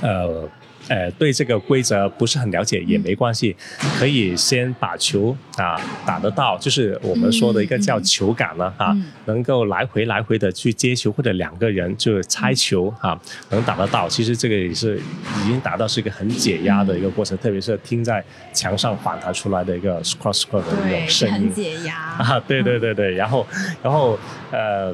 [0.00, 0.48] 呃。
[0.90, 3.55] 呃，对这个规则不是很了解也没关系，
[3.96, 8.92] 可以先把球啊打得到，就是我们说的一个叫球感了啊，
[9.26, 13.16] 能够来回来回的去接球或者两个人就猜球啊，
[13.50, 14.09] 能打得到。
[14.09, 22.40] 其实这个也是已经达到是一个很解压的一个过程，特别是听在墙上反弹出来的一个 cross cross 的那种声音，很解压啊。
[22.48, 23.46] 对对对对，然后
[23.81, 24.18] 然后
[24.50, 24.92] 呃。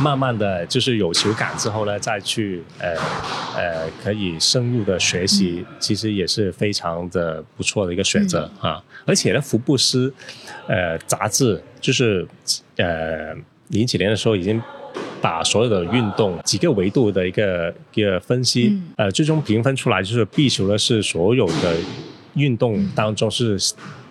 [0.00, 2.94] 慢慢的就是有球感之后呢，再去呃
[3.56, 8.82] 呃可以深入的学习，其实也是非常的不错的一个选择啊。
[9.04, 10.12] 而且呢，福布斯
[10.66, 12.26] 呃杂志就是
[12.76, 13.34] 呃
[13.68, 14.60] 零几年的时候已经
[15.20, 21.76] 把所有的运动几个维度的一个一个分析，呃最终评分出来就是壁球呢是所有的
[22.34, 23.58] 运动当中是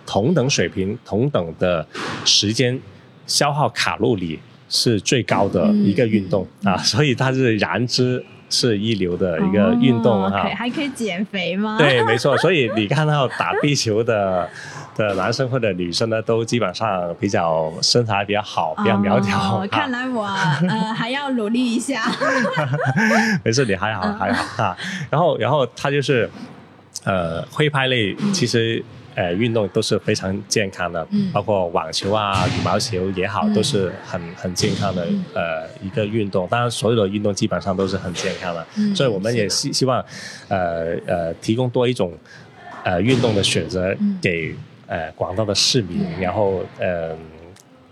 [0.06, 1.86] 同等水平、同等的
[2.24, 2.80] 时间
[3.26, 4.38] 消耗卡路里。
[4.74, 10.48] 是最高的一个运动啊， 所以它是燃脂是一流的一个运动哈。
[10.56, 11.76] 还可以减肥吗？
[11.78, 12.34] 对， 没错。
[12.38, 14.48] 所以你看到打壁球的
[14.96, 19.62] 的男生或者女生呢，都基本上比较身材比较好，比较苗条。
[19.70, 22.10] 看来我呃还要努力一下。
[23.44, 24.74] 没事，你还好还好啊。
[25.10, 26.28] 然后然后他就是
[27.04, 28.82] 呃挥拍类，其实。
[29.14, 36.48] 呃，运动都是非常健康的，包括网球啊、羽毛球也好，都是很很健康的呃一个运动。
[36.48, 40.02] 当然，所有的运动基本上都是很健康的，所以我们也希希望
[40.48, 42.16] 呃呃提供多一种
[42.84, 44.54] 呃运动的选择给
[44.86, 47.14] 呃广大的市民，然后呃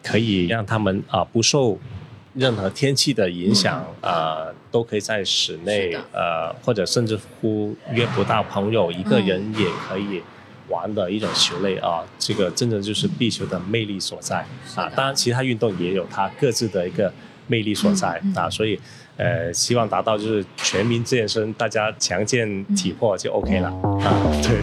[0.03, 1.79] 可以让他们啊不受
[2.33, 10.23] 任何天气的影响啊，都可以在室内呃或者甚至乎约不到朋友，一个人也可以。
[10.71, 14.39] 玩的一种球类啊，这个真的就是壁球的魅力所在
[14.75, 14.89] 啊。
[14.97, 17.13] 当然，其他运动也有它各自的一个
[17.47, 18.49] 魅力所在啊。
[18.49, 18.81] 所以，
[19.17, 24.09] 呃，希望达到就是全民健身，大家强健体魄就 OK 了啊。
[24.43, 24.63] 对。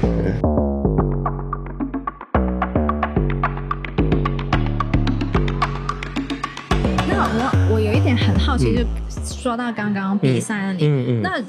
[7.07, 8.83] 那我我有一点很好奇，就
[9.23, 10.87] 说到刚刚比赛那里，
[11.21, 11.43] 那。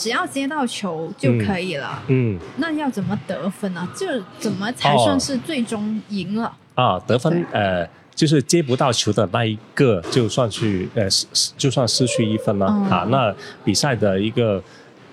[0.00, 2.02] 只要接到球就可以了。
[2.08, 3.86] 嗯，那要怎么得分呢？
[3.94, 4.06] 就
[4.38, 6.50] 怎么才算是最终赢了？
[6.74, 13.06] 啊，得分呃，就是接不到球的那一个就算去呃失，就算失去一分了啊。
[13.10, 14.62] 那比赛的一个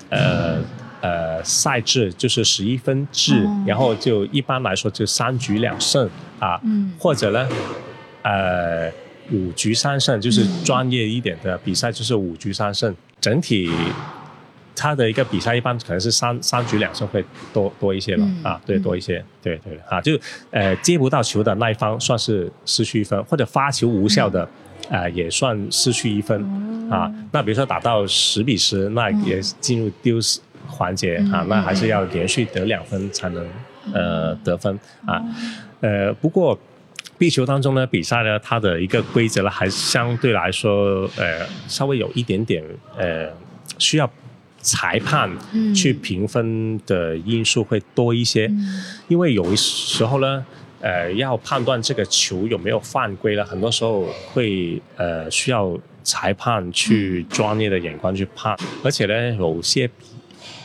[0.09, 0.55] 呃
[1.01, 7.45] 呃赛制就是十一分制，然后就一般来说就三局两胜啊，嗯或者呢
[8.21, 8.89] 呃
[9.33, 13.69] 五局三胜，就是专业一点的比赛就是五局三胜，整体。
[14.79, 20.17] 他的一个比赛一般可能是三三局两胜会多多一些了啊，对，多一些，对对啊，就
[20.51, 24.47] 呃接不到球的那一方算是失去一分，或者发球无效的，
[24.89, 26.39] 呃也算失去一分
[26.91, 27.11] 啊。
[27.31, 33.43] 那比如说打到十比十，那也进入丢失环节啊，那还是要连续得两分才能
[33.93, 35.19] 呃得分啊。
[35.81, 36.55] 呃，不过
[37.17, 42.63] 壁球当中呢，比赛呢，它的一个规则呢，还相对来说呃稍微有一点点
[42.95, 43.27] 呃
[43.79, 44.07] 需要。
[44.67, 45.31] 裁判
[45.73, 48.51] 去评分的因素会多一些，
[49.07, 50.45] 因为有时候呢，
[50.81, 59.89] 呃，要判断这个球有没有犯规了，很多时候会呃需要裁判去专业的眼光去判，而且呢，有些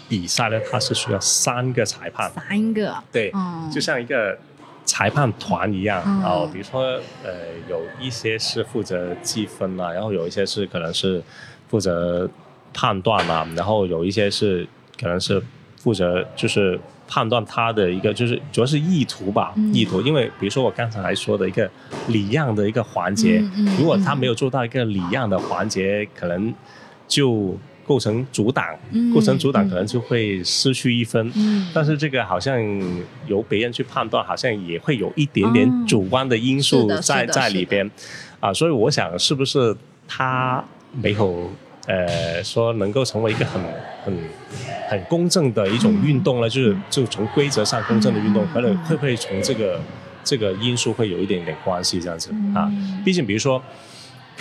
[0.08, 3.32] 比赛呢，它是需要三个裁判，三个，对，
[3.72, 4.36] 就像一个
[4.84, 6.82] 裁判团一样哦，比如说
[7.22, 7.30] 呃，
[7.70, 11.22] 有一些是负责计分啊，然后有一些是可能是
[11.68, 12.28] 负责。
[12.72, 14.66] 判断嘛，然后有一些是
[15.00, 15.42] 可能是
[15.76, 20.00] 负责就是判断他的一个就是主要是意图吧，意图。
[20.00, 21.70] 因为比如说我刚才说的一个
[22.08, 23.42] 礼让的一个环节，
[23.78, 26.54] 如果他没有做到一个礼让的环节，可能
[27.06, 28.64] 就构成阻挡，
[29.12, 31.30] 构成阻挡可能就会失去一分。
[31.74, 32.56] 但是这个好像
[33.26, 37.90] 由别人去判断，好像也会有一点点主观的因素在在里边
[38.40, 38.54] 啊。
[38.54, 39.76] 所以我想是不是
[40.08, 41.50] 他没有。
[41.86, 43.60] 呃，说能够成为一个很
[44.04, 44.18] 很
[44.88, 49.80] 很公正的一种运动呢，就是就从规则上公正的运动，可能会不会从这个
[50.22, 52.70] 这个因素会有一点点关系这样子啊？
[53.04, 53.60] 毕竟比如说，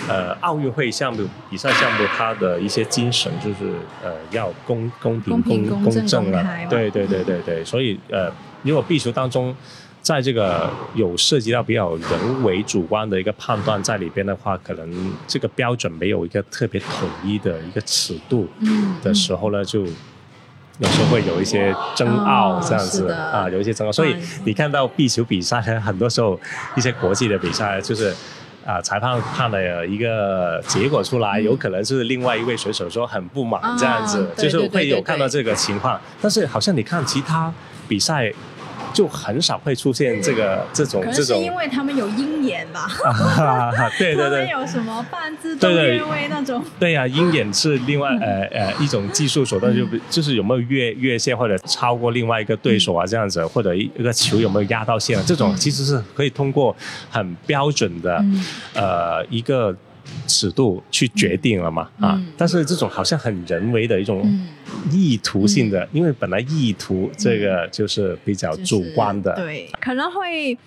[0.07, 3.73] 呃，奥运会项目比赛项目，它的一些精神就是
[4.03, 8.31] 呃，要公公平、公公正啊，对对对对对，所以呃，
[8.61, 9.55] 如果壁球当中，
[10.01, 18.47] 在这个有涉及到比较人为主观的一个判断在里边的话，可能这个标准没有一个特别统一的一个尺度
[19.03, 23.91] 的时候呢，就有时候会有一些争拗这样子啊，有一些争拗。
[23.91, 26.39] 所以你看到壁球比赛呢，很多时候
[26.75, 28.13] 一些国际的比赛就是。
[28.63, 35.99] 啊，裁判判了一个结果出来，有可能是另外一位选手说很不满这样子，就是会有看到这个情况。
[36.21, 37.51] 但是好像你看其他
[37.87, 38.31] 比赛。
[38.93, 42.87] 就很少会出现这个这种这种，因为他们有鹰眼吧？
[43.97, 46.63] 对 对对，有什么半自动越位那种？
[46.79, 56.75] 对呀，鹰眼是另外 呃呃一种技术手段，就就是有没有越越线或者超过另外一个对手啊这样子，或者一一个球有没有压到线啊，这种其实是可以通过
[57.09, 58.23] 很标准的
[58.73, 59.75] 呃一个。
[60.27, 64.23] 尺度去决定了嘛啊，但是这种好像很人为的一种
[64.91, 70.57] 意图性的，因为本来意图这个就是比较主观的，对，可能会，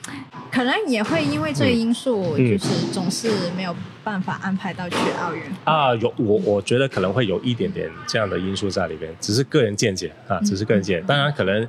[0.51, 5.43] 可能也会因为这个因素，就是总是没有办法安排到去奥运。
[5.65, 5.95] 啊。
[5.97, 11.67] 有我我觉得可能会有一点点这样的因素在里边，只是个人见解啊，只是个人见解，当然可能。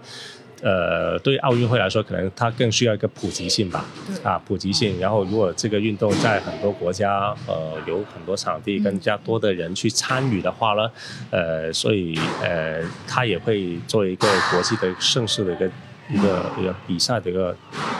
[0.66, 3.86] 呃，对奥运会来说，可能它更需要一个普及性吧，
[4.24, 5.00] 啊，普及性。
[5.00, 10.90] 然后，如果这个运动在很多国家，呃，有很多场地，更加多的人去参与的话呢，
[11.30, 15.68] 呃，所以呃，它也会作为一个国际的盛世的一个
[16.10, 17.56] 一个一个比赛的一个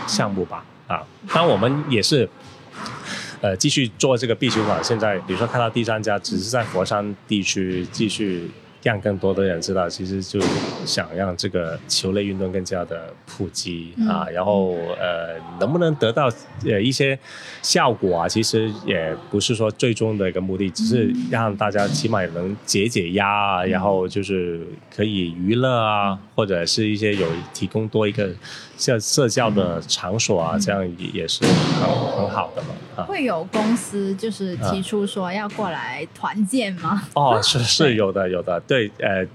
[0.08, 1.06] 项目吧，啊。
[1.32, 2.28] 当然，我们也是，
[3.42, 4.84] 呃，继续做这个壁球馆。
[4.84, 8.50] 现在，比如说看到第三家，只是在佛山地区继续。
[8.86, 10.40] 让更多的人知道，其实就
[10.86, 16.30] 想让这个球类运动更加的普及啊，然后呃，能不能得到
[16.64, 17.18] 呃一些
[17.64, 18.28] 效果啊？
[18.30, 24.62] 其实也不是说最终的一个目的，只是让大家起码能解解压啊，然后就是
[24.96, 28.30] 可以娱乐啊，或者是一些有提供多一个
[28.78, 33.04] 像社交的场所啊，这样也是很很好的嘛。
[33.06, 37.02] 会有公司就是提出说要过来团建吗？
[37.14, 38.88] 哦，是是有的有的，对。
[38.88, 39.26] 对，呃，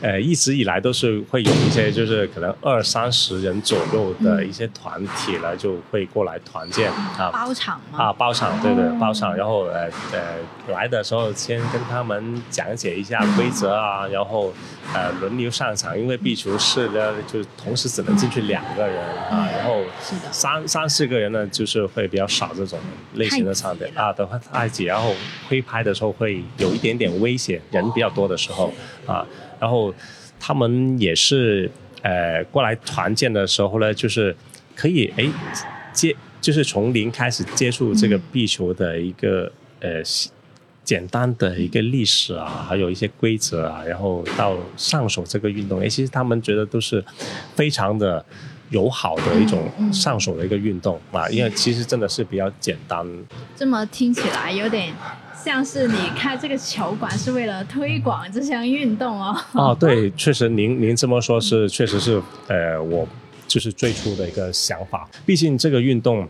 [0.00, 14.52] 呃，一直以来都是会有一些，就是可能二三十人左右的一些团体呢，就会过来团建啊，包场啊，包场，对对，包场，然后呃呃，来的时候先跟他们讲解一下规则啊，然后
[14.94, 19.82] 呃轮流上场，因为壁球室呢，就同时只能进去两个人啊，然后
[20.30, 22.78] 三三四个人呢，就是会比较少这种
[23.14, 25.12] 类型的场地啊，的话太挤，然后
[25.48, 28.72] 挥拍的时候会有一点点危险，人比较多的时候。
[29.06, 29.24] 啊，
[29.60, 29.94] 然后
[30.38, 31.70] 他们也是
[32.02, 34.34] 呃过来团建的时候呢，就是
[34.74, 35.26] 可以哎
[35.92, 39.50] 接，就是从零开始接触这个壁球的一个
[39.80, 40.02] 呃
[40.84, 47.04] 简单的一个历史啊，还有一些规则啊，然后到上手这个运动，哎，其实他们觉得都是
[47.54, 48.24] 非常的
[48.70, 53.06] 友好的一种上手的一个运动啊，因为其实真的是比较简单。
[53.56, 54.94] 这么听起来有点。
[55.48, 59.34] 像是你开这个球馆是为了推广这项运动哦。
[59.54, 63.08] 哦，对，确实，您您这么说，是确实是，呃，我
[63.46, 65.08] 就是最初的一个想法。
[65.24, 66.28] 毕竟这个运动，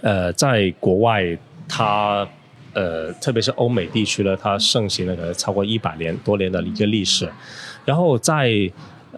[0.00, 1.36] 呃，在国外，
[1.68, 2.26] 它
[2.72, 7.28] 呃，特别是欧美地区呢，它盛行了可能超过一百年多年的一个历史。
[7.84, 8.50] 然后在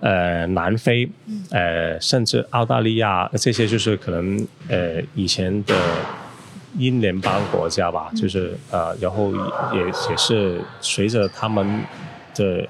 [0.00, 1.08] 呃南非，
[1.50, 5.76] 呃，甚至澳大利亚这些，就是可能呃以前的。
[6.78, 9.32] 英联邦国家吧，就是呃，然后
[9.74, 11.80] 也也是随着他们
[12.34, 12.66] 的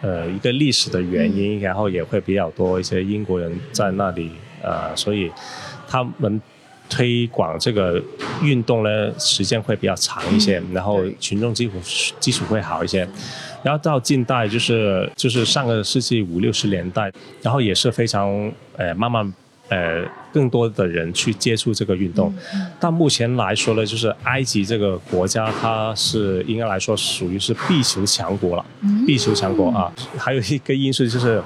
[0.00, 4.30] 呃一个历史的原因，然后也会比较多一些英国人在那里
[4.62, 5.30] 呃，所以
[5.86, 6.40] 他们
[6.88, 8.02] 推广这个
[8.42, 11.72] 运动呢，时间会比较长一些，然后群众基础
[12.18, 13.06] 基础会好一些，
[13.62, 19.32] 然后到近代就是就是上个世纪五六十年代，然后也是非常呃慢慢。
[19.70, 22.32] 呃，更多的人去接触这个运动，
[22.78, 28.64] 但目前来说呢，就是埃及这个国家，它是应该来说属于是壁球强国了，
[29.06, 29.90] 壁球强国啊。
[30.18, 31.42] 还有一个因素就是，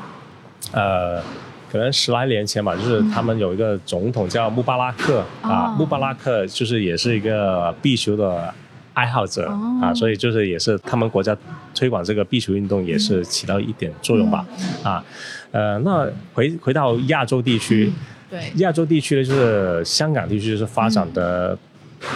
[0.72, 1.22] 呃，
[1.70, 8.52] 可能十来年前吧，就是他们有一个总统叫穆巴拉克啊，穆巴拉克就是也是一个壁球的
[8.94, 9.48] 爱好者
[9.80, 11.36] 啊，所以就是也是他们国家
[11.72, 14.44] 推广这个壁球运动也是起到一点作用吧。
[14.82, 15.04] 啊。
[15.50, 17.90] 呃，那回回到亚洲地区，
[18.28, 18.52] 对。
[18.56, 21.56] 亚洲地区呢，就是香港地区，就是发展的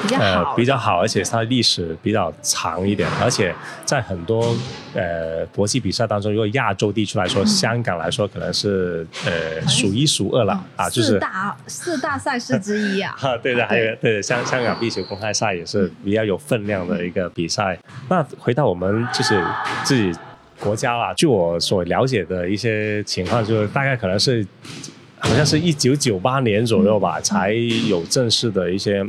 [0.03, 3.55] 比较好，比较好，而且它历史比较长一点，而且
[3.85, 4.55] 在很多
[4.95, 13.15] 呃国际比赛当中，如果亚洲地区来说，香港来说可能是呃数一数二了啊，就是四大四大赛事之一啊。
[13.19, 17.77] 哈， 对的，还有对香香港壁球公开赛也是比较有分量的一个比赛。
[18.09, 19.43] 那回到我们就是
[19.83, 20.13] 自己
[20.63, 24.47] 国家啦，据我所了解的一些情况，就是大概可能是
[25.19, 27.53] 好像是一九九八年左右吧，才
[27.89, 29.05] 有正式的一些。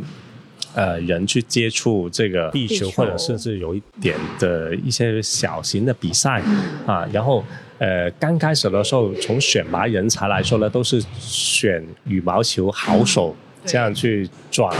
[0.76, 6.42] 呃，人去接触这个壁球，或者甚至有一点的一些小型的比赛
[6.88, 7.46] 啊，然后
[7.78, 14.76] 呃，刚开始的时候，从选拔人才来说呢，都是选羽毛球好手，这样去转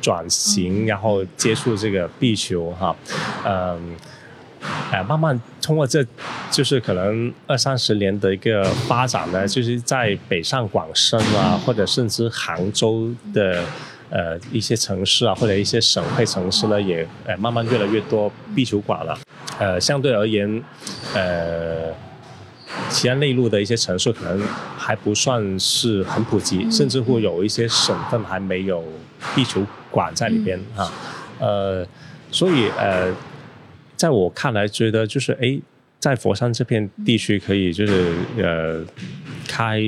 [0.00, 2.96] 转型，然后接触这个壁球哈，
[3.44, 3.78] 嗯，
[4.90, 6.04] 哎，慢慢通过这
[6.50, 13.62] 就是可能二三十年的一个发展呢，就是在北上广深啊，或者甚至杭州的。
[14.08, 19.18] 呃，一些城市啊，或者一些省会城市呢，也呃慢慢越来越多壁球馆了。
[19.58, 20.62] 呃，相对而言，
[21.12, 21.92] 呃，
[22.88, 24.40] 西安内陆的一些城市可能
[24.78, 28.84] 还不算是很普及，甚至乎有一些省份还没有
[29.34, 30.88] 壁球馆在里边啊。
[31.40, 31.84] 呃，
[32.30, 33.12] 所以呃，
[33.96, 35.58] 在我看来，觉得就是哎，
[35.98, 38.84] 在佛山这片地区可以就是 呃
[39.48, 39.80] 开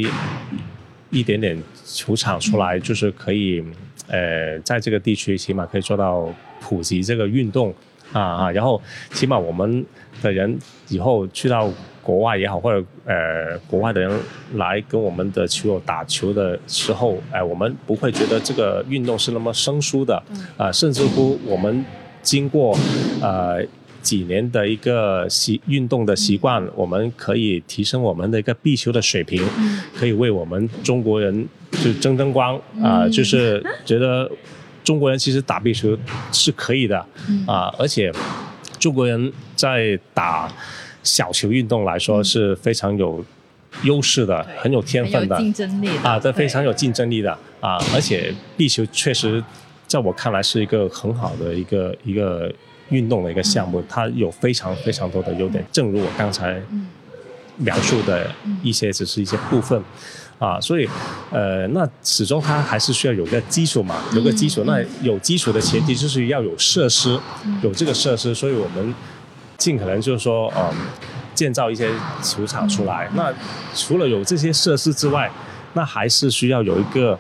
[1.11, 3.65] 一点点球场出来，就是可以。
[4.11, 6.33] 呃，在这个地区起码可以做到
[6.63, 7.75] 普及这个运动
[8.11, 8.81] 啊啊，然后
[9.13, 9.85] 起码我们
[10.23, 11.71] 的人以后去到
[12.03, 14.11] 国外也好，或者呃国外的人
[14.55, 20.23] 来跟我们的球友打球的时候，哎，我们不会觉得这个运动是那么生疏的
[20.57, 21.85] 啊，甚至乎我们
[22.23, 22.75] 经过
[23.21, 23.63] 呃。
[24.09, 29.45] 几年的一个习运动的习惯，我们可以提升我们的一个壁球的水平，
[29.95, 31.47] 可以为我们中国人
[31.83, 33.07] 就争争光啊！
[33.07, 34.27] 就是觉得
[34.83, 35.95] 中国人其实打壁球
[36.33, 36.97] 是可以的
[37.47, 38.11] 啊，而且
[38.79, 40.51] 中国人在打
[41.03, 43.23] 小球运动来说是非常有
[43.83, 47.31] 优势的，很有天分的，竞争力啊，这非常有竞争力的
[47.61, 47.77] 啊！
[47.95, 49.45] 而且壁球确实
[49.87, 52.51] 在我看来是一个很好的一个一个。
[52.91, 56.61] 运动的一个项目，它有非常非常多的优点，正如我刚才
[57.57, 58.31] 描述的
[58.63, 59.83] 一些，只是一些部分
[60.39, 60.89] 啊，所以
[61.31, 64.65] 呃，那始终它还是需要有个基础嘛，有个基础。
[64.65, 67.19] 那有基础的前提就是要有设施，
[67.63, 68.95] 有这个设施，所以我们
[69.57, 70.73] 尽可能就是说，嗯，
[71.35, 71.91] 建造一些
[72.23, 73.09] 球场出来。
[73.15, 73.33] 那
[73.75, 75.31] 除了有这些设施之外，
[75.75, 77.19] 那还是需要有一个。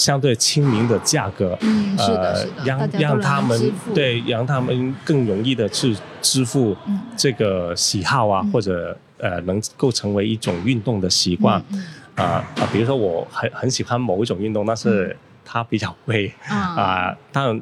[0.00, 1.58] 相对亲民的价格，
[1.98, 6.74] 呃，让让他们对让他们更容易的去支付
[7.18, 11.62] 这个喜好啊，或者呃能够成为一种运动的习惯。
[12.14, 17.60] 啊啊，比如说我很很喜欢某一种运动，但是它比较贵啊，但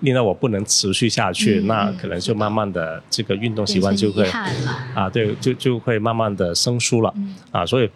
[0.00, 4.24] 令到我不能持续下去，那可能就慢慢的这个运动习惯就会
[4.94, 7.12] 啊，对，就就会慢慢的生疏了。
[7.50, 7.90] 啊，所以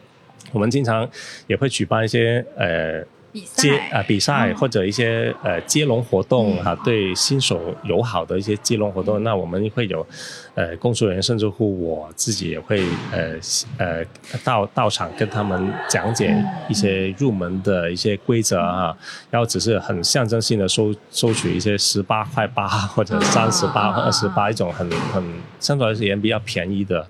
[0.50, 1.08] 我们经常
[1.46, 3.06] 也会举办一些呃。
[3.54, 10.06] 接啊比赛或者一些呃接龙活动啊，对新手友好的一些接龙活动，那我们会有
[10.54, 12.82] 呃工作人员，甚至乎我自己也会
[13.12, 13.38] 呃
[13.78, 14.04] 呃
[14.44, 16.34] 到到场跟他们讲解
[16.68, 18.96] 一些入门的一些规则啊，
[19.30, 25.22] 然后只是很象征性的收收取一些十八块八或者三十八二十八一种很很
[25.58, 27.06] 相对而言比较便宜的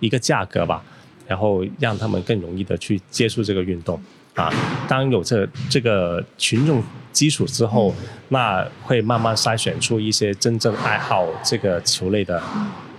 [0.00, 0.82] 一个价格吧，
[1.26, 4.00] 然后让他们更容易的去接触这个运动。
[4.34, 4.52] 啊，
[4.88, 7.92] 当有这这个群众基础之后，
[8.28, 12.40] 那会慢慢筛选出一些真正爱好这个球类的，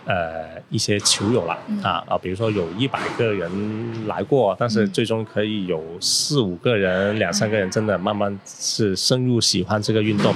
[0.05, 10.35] 呃，一些球友了啊啊，比如说有一百个人来过，但是最终可以有四五个人、两三个人真的慢慢是深入喜欢这个运动，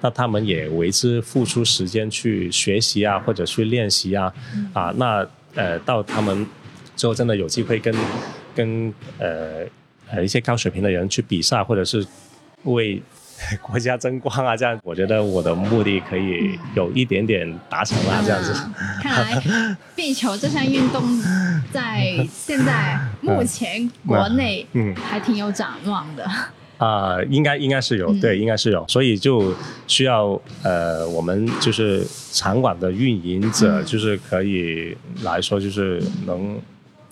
[0.00, 4.32] 那他们也为之付出时间去学习啊，或者去练习啊，
[4.72, 5.26] 啊，那
[5.56, 6.46] 呃，到他们
[6.94, 7.92] 之后真的有机会跟
[8.54, 9.66] 跟呃。
[10.10, 12.06] 呃，一些高水平的人去比赛，或者是
[12.62, 13.02] 为
[13.60, 18.54] 国家争光啊，这样，我觉得我的目的可以有一点点达成了，这样子。
[19.02, 19.42] 看来
[19.94, 21.02] 壁球这项运动
[21.70, 26.24] 在现在目前国内嗯还挺有展望的。
[26.78, 29.54] 啊，应该应该是有，对，应该是有，所以就
[29.86, 36.58] 需要呃，我们就是场馆的运营者，就是可以来说，就是能。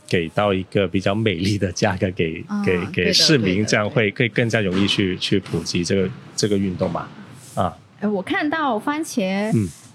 [0.06, 7.08] 给到一个比较美丽的价格给给给市民，这样会可以更加容易去去普及这个这个运动嘛？
[7.54, 9.50] 啊，哎，我看到番茄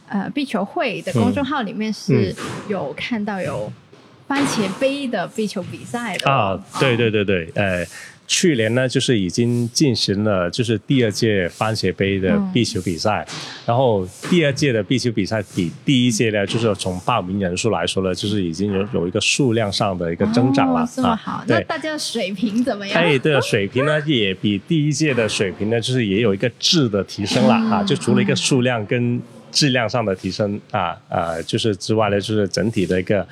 [0.08, 2.36] 呃壁球会的公众号里面是
[2.68, 3.72] 有看到有
[4.28, 7.86] 番茄杯的壁球比赛的啊，对对对对，呃，
[8.30, 13.28] 去年呢，就是已经进行了就是第二届番茄杯的壁球比赛，
[13.66, 20.88] 然后第二届的壁球比赛比第一届呢，就是从报名人数来说呢，就是已经有有一个数量上的一个增长了。
[20.96, 23.02] 这么好，那大家水平怎么样？
[23.02, 29.20] 哎，对，水平呢也比第一届的水平呢，就是也有一个质的提升了啊，就除了一个数量跟。
[29.52, 33.28] 质量上的提升啊，呃，就是之外呢，就是整体的一个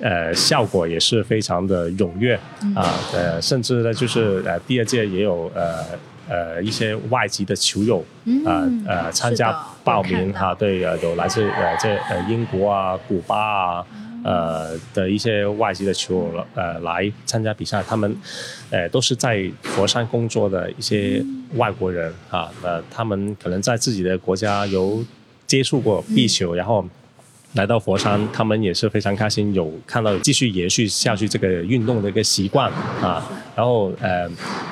[0.00, 2.34] 呃效果也是非常的踊跃
[2.74, 5.84] 啊，呃，甚至呢，就是呃第二届也有呃
[6.28, 8.04] 呃一些外籍的球友
[8.44, 13.36] 啊呃参加报名哈，对，呃有来自呃这呃英国啊、古巴
[13.78, 13.86] 啊
[14.24, 18.14] 呃的一些外籍的球友呃来参加比赛，他们
[18.70, 25.02] 呃都是在佛山工作的一些外国人啊，呃他们可能在自己的国家有。
[25.52, 26.82] 接触过壁球，然后
[27.52, 32.72] 来到佛山，他们也是非常开心，有看到继续延续下去这个运动的一个习惯
[33.02, 33.22] 啊。
[33.54, 34.26] 然后呃，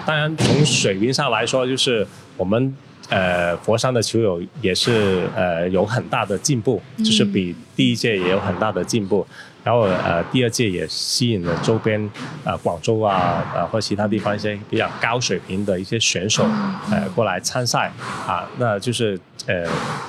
[0.06, 2.06] 当然从水平上来说，就是
[2.38, 2.74] 我们
[3.10, 9.26] 呃佛山的球友也是呃有很大的进步，就是比第一届也有很大的进步。
[9.62, 12.10] 然后呃，第二届也吸引了周边
[12.44, 16.44] 呃广州啊呃或其他地方一些比较高水平的一些选手
[16.90, 17.92] 呃过来参赛
[18.26, 19.66] 啊，那就是呃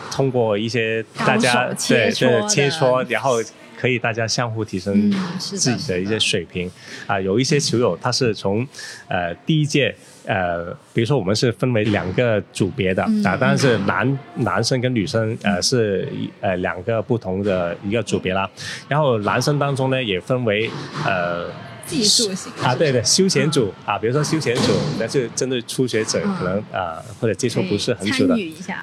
[0.10, 3.42] 通过一些大家对对切磋，然后。
[3.82, 6.70] 可以，大家相互提升自己的一些水平
[7.08, 7.20] 啊。
[7.20, 8.64] 有一些球友他是从
[9.08, 9.96] 呃第一届
[10.32, 16.08] 呃，比如说我们是分为两个组别的啊，但是男男生跟女生呃是
[16.40, 18.50] 呃两个不同的一个组别啦。
[18.88, 20.70] 然后男生当中呢也分为
[21.06, 21.48] 呃。
[21.92, 28.36] 技术型啊，对对，休闲组啊，比如说休闲组，那是针对初学者，可能啊或者接触不是很久的，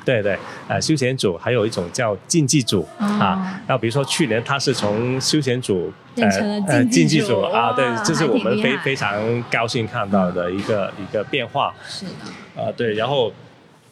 [0.05, 0.39] 对对，
[0.69, 13.33] 呃，休闲组还有一种叫竞技组啊，然后比如说去年他是从休闲组变成了竞技组啊，对，这是我们非非常高兴看到的一个一个变化，是的，啊对，然后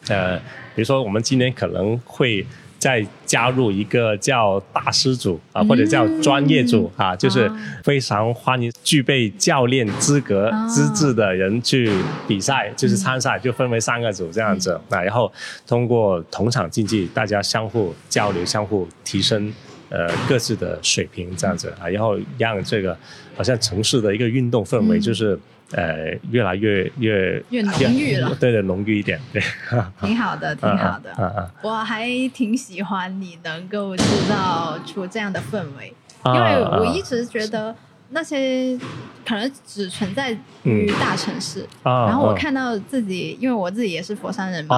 [0.07, 0.37] 呃，
[0.75, 2.45] 比如说我们今年可能会。
[2.79, 7.51] 再加入一个叫大师组啊，或者叫专业组啊，就是
[7.83, 11.91] 非常欢迎具备教练资格资质的人去
[12.27, 14.79] 比赛，就是参赛，就分为三个组这样子。
[14.89, 15.31] 啊，然后
[15.65, 19.51] 通过同场竞技，大家相互交流，相互提升
[19.89, 21.73] 呃各自的水平这样子。
[21.79, 22.97] 啊，然后让这个
[23.35, 25.37] 好像城市的一个运动氛围就是。
[25.73, 29.41] 呃，越来越越越浓郁了，对的，浓郁一点，对，
[30.01, 35.93] 挺好的，挺好的，嗯嗯，我还挺喜欢你能够制造出这样的氛围，
[36.25, 37.75] 因为我一直觉得。
[38.09, 38.79] 那些
[39.27, 40.31] 可能只存在
[40.63, 44.77] 于大城市，然后我看到自己，因为我自己也是佛山人嘛，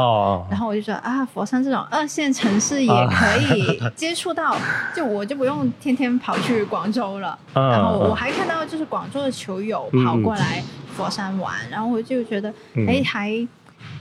[0.50, 4.58] 然后我就觉得啊，佛山这种二线城市也可以接触到，
[4.96, 7.38] 就我就不用天天跑去广州了。
[7.54, 10.64] 然后我还看到就是广州的球友跑过来
[11.00, 12.54] 佛山玩，然后我就觉得
[12.86, 13.48] 哎，还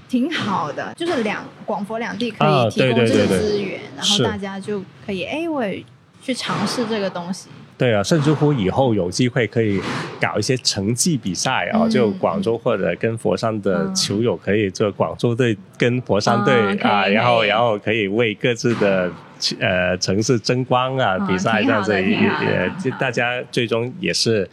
[0.09, 5.85] 挺好的，就是两广佛两地可以提供这个资源，然后大家就可以哎，我也
[6.21, 7.49] 去尝试这个东西。
[7.79, 9.81] 对啊，甚至乎以后有机会可以
[10.21, 19.09] 搞一些成绩比赛啊，就广州或者跟佛山的球友可以做广州队跟佛山队啊，然后然后可以为各自的
[19.61, 24.49] 呃城市争光啊，比赛这样子也也大家最终也是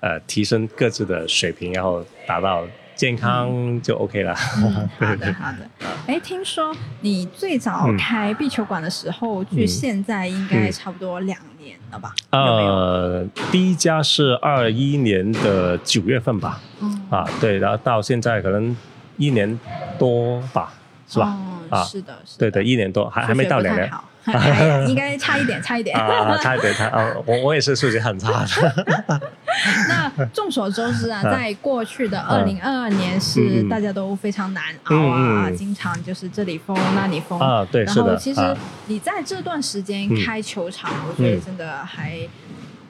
[0.00, 2.64] 呃提升各自的水平，然后达到。
[2.96, 4.34] 健康就 OK 了。
[5.00, 5.70] 好的，好的。
[6.06, 6.70] 哎，听说
[7.00, 12.14] 你最早开壁球馆的时候，距现在应该差不多两年了吧？
[12.28, 16.60] 呃，第一家是二一年的九月份吧。
[16.82, 17.06] 嗯。
[17.08, 18.76] 啊，对，然后到现在可能
[19.16, 19.58] 一年
[19.98, 20.70] 多吧，
[21.08, 21.34] 是吧？
[21.70, 22.38] 啊，是的，是的。
[22.38, 23.90] 对对，一年多，还还没到两年。
[24.86, 27.12] 应该差一点，差一点啊，差一点，差啊！
[27.24, 29.20] 我我也是数学很差的。
[29.88, 38.40] 那众所周知啊，在过去的二零二二年是大家都非常难熬啊，经常就是这里封那里封啊，对，然后其实
[38.86, 42.18] 你在这段时间开球场，我觉得真的还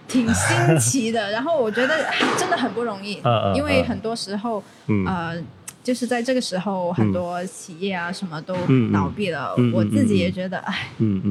[0.08, 1.30] 挺新奇的。
[1.30, 1.94] 然后我觉得
[2.36, 3.22] 真的很不容易，
[3.54, 4.62] 因为很多时候
[5.06, 5.34] 呃。
[5.82, 8.54] 就是在这个时候，很多企业啊什么都
[8.92, 9.54] 倒闭了。
[9.72, 10.88] 我自己也觉得，哎，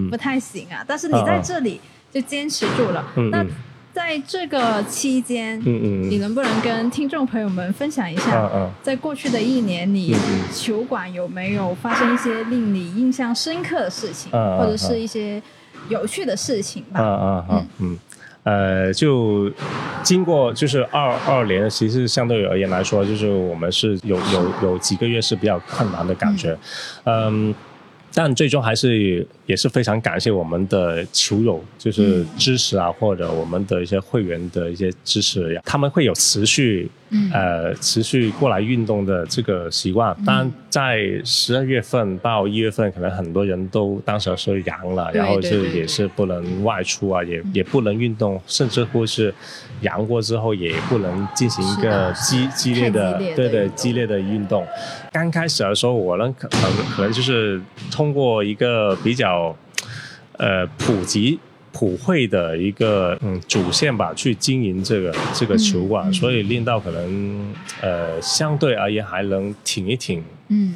[0.10, 0.84] 不太行啊。
[0.88, 1.80] 但是你在这里
[2.12, 3.06] 就坚持住了。
[3.32, 3.46] 那
[3.94, 8.50] 在这个期间，你能不能跟听众朋友们分享一下，
[8.82, 10.16] 在过去的一年，你
[10.54, 15.42] 球馆有没有发生一些令你印象深刻的事情，或者是一些
[15.90, 17.00] 有趣的事情吧？
[17.00, 18.00] 嗯嗯嗯。
[18.44, 19.52] 呃，就
[20.02, 26.58] 经过就是二二年，其实相对而言来说，就是我们是有有有几个月是比较困难的感觉，
[27.04, 27.54] 嗯，
[28.14, 36.90] 但最终还是也是非常感谢我们的球友，就是支持啊，或者我们的一些会员的一些支持，他们会有持续
[37.34, 40.16] 呃，持续过来运动的这个习惯。
[40.26, 49.34] 当然，在十二月份到一月份，可能很多人都当时是阳了，然后是也是不能外出啊，也也不能运动，甚至乎是
[49.82, 54.66] 阳过之后也不能进行一个激激烈的对对激烈的运动。
[55.12, 57.60] 刚开始的时候，我能可能可能就是
[57.92, 59.56] 通过一个比较
[60.38, 61.40] 呃普及。
[61.72, 70.24] 普惠的一个嗯主线吧，去经营这个这个球馆，所以令到可能呃相对而言还能挺一挺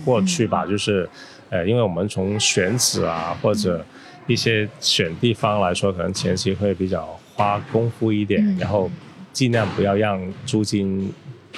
[0.05, 0.65] 过去吧。
[0.65, 1.09] 就是
[1.49, 3.85] 呃，因为我们从选址啊或者
[4.27, 8.89] 一些选地方来说，可能前期会比较花功夫一点，然后
[9.31, 11.11] 尽量不要让租金。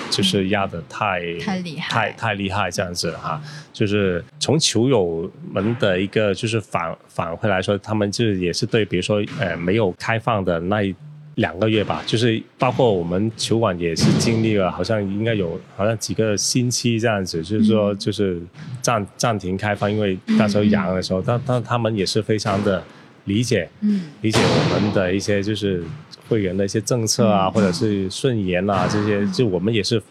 [0.10, 3.42] 就是压的太太厉害，太太厉害这样子哈，
[3.74, 10.94] 就是从球友们的一个就是反反馈来说，他们就也是对，比如说呃没有开放的那一
[11.36, 18.42] 两个月吧，就是包括我们球馆也是经历了，好像应该有好像几个星期这样子，就是说就是
[18.82, 22.84] 暂暂停开放，因为那时候阳的时候，但但他们也是非常的
[23.26, 25.84] 理解，嗯，理解我们的一些就是。
[26.28, 30.02] 会员的一些政策啊，或者是顺延啊，这些就我们也是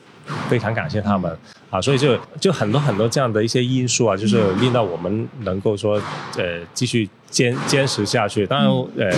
[0.48, 1.36] 非常感谢他们
[1.70, 6.00] 啊，所以就就很多很多这样的一些因素啊，就是令到我们能够说
[6.36, 8.46] 呃继续坚坚持下去。
[8.46, 9.16] 当然呃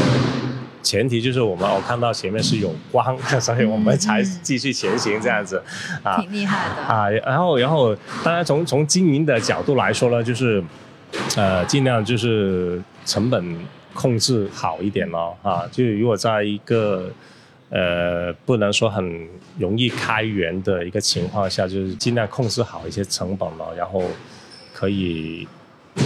[0.82, 5.62] 前提就是我们我看到前面是有光， 所以我们才继续前行这样子
[6.02, 7.10] 啊，挺厉害的啊。
[7.10, 7.94] 然后然后
[8.24, 10.62] 当然从从经营的角度来说呢，就是
[11.36, 13.56] 呃尽量就是成本。
[13.96, 17.10] 控制好一点咯，啊，就如果在一个
[17.70, 19.28] 呃不能说很
[19.58, 24.02] 容易开源的一个情况下，就是尽量控制好一些成本咯，然后
[24.72, 25.48] 可以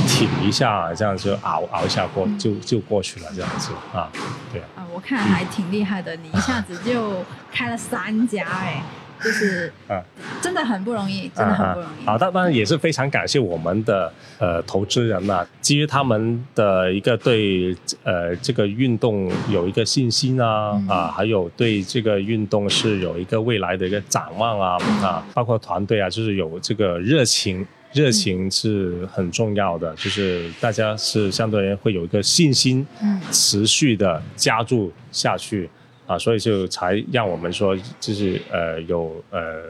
[0.07, 4.09] 挺一下，这样就熬熬一下过就就过去了，这样子啊，
[4.53, 8.83] 对啊，我看还挺厉害的，你一下子就开了三家哎。
[9.23, 10.03] 就是，啊，
[10.41, 12.07] 真的很不容易，真的很不容易。
[12.07, 35.69] 好，当然也是非常感谢我们的呃投资人呐，基于他们的一个对呃这个运动有一个信心啊啊，还有对这个运动是有一个未来的一个展望啊啊，包括团队啊，就是有这个热情，热情是很重要的，就是大家是相对而言会有一个信心，嗯，持续的加注下去。
[36.11, 39.63] 啊，所以就才让我们说，就是呃有呃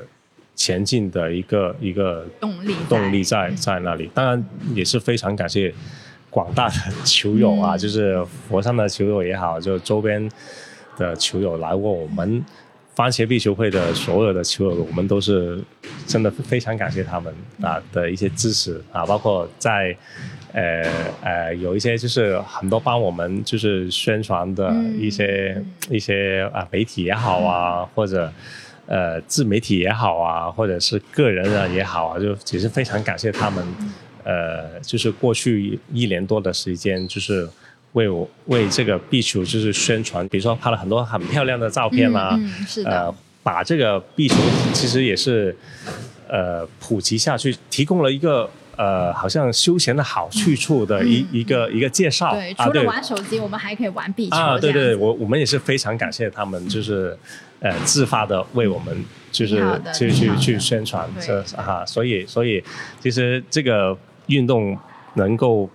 [0.57, 4.11] 前进的一个一个动力动力在在那里。
[4.15, 4.43] 当然
[4.75, 5.71] 也是非常感谢
[6.31, 6.75] 广大的
[7.05, 10.27] 球友啊，就是佛山的球友也好，就周边
[10.97, 12.43] 的球友来过我们
[12.95, 15.63] 番茄壁球会的所有的球友，我们都是
[16.07, 17.31] 真的非常感谢他们
[17.61, 19.95] 啊的一些支持啊，包括在。
[20.53, 20.83] 呃
[21.23, 28.33] 呃，有一些就是很多帮我们就是宣传的一些一些啊媒体也好啊，或者
[28.87, 33.65] 呃自媒体也好啊，或者是个人啊也好啊，就其实非常感谢他们。
[34.25, 37.49] 呃，就是过去一年多的时间，就是
[37.93, 44.35] 为我为这个壁球就是宣传，比如说拍了很多很漂亮的照片啦，是的，把这个壁球
[44.75, 45.57] 其实也是
[46.29, 48.51] 呃普及下去，提供了一个。
[48.81, 52.33] 呃，好像休闲的好去处的一一个一个介绍。
[52.33, 54.37] 对，除了玩手机，我们还可以玩壁球。
[54.37, 57.15] 啊，对对，我我们也是非常感谢他们，就是
[57.61, 59.63] 呃自发的为我们就是
[59.93, 62.65] 去去去宣传这啊，所以所以
[63.01, 63.95] 其实这个
[64.29, 64.75] 运动
[65.15, 65.69] 能够。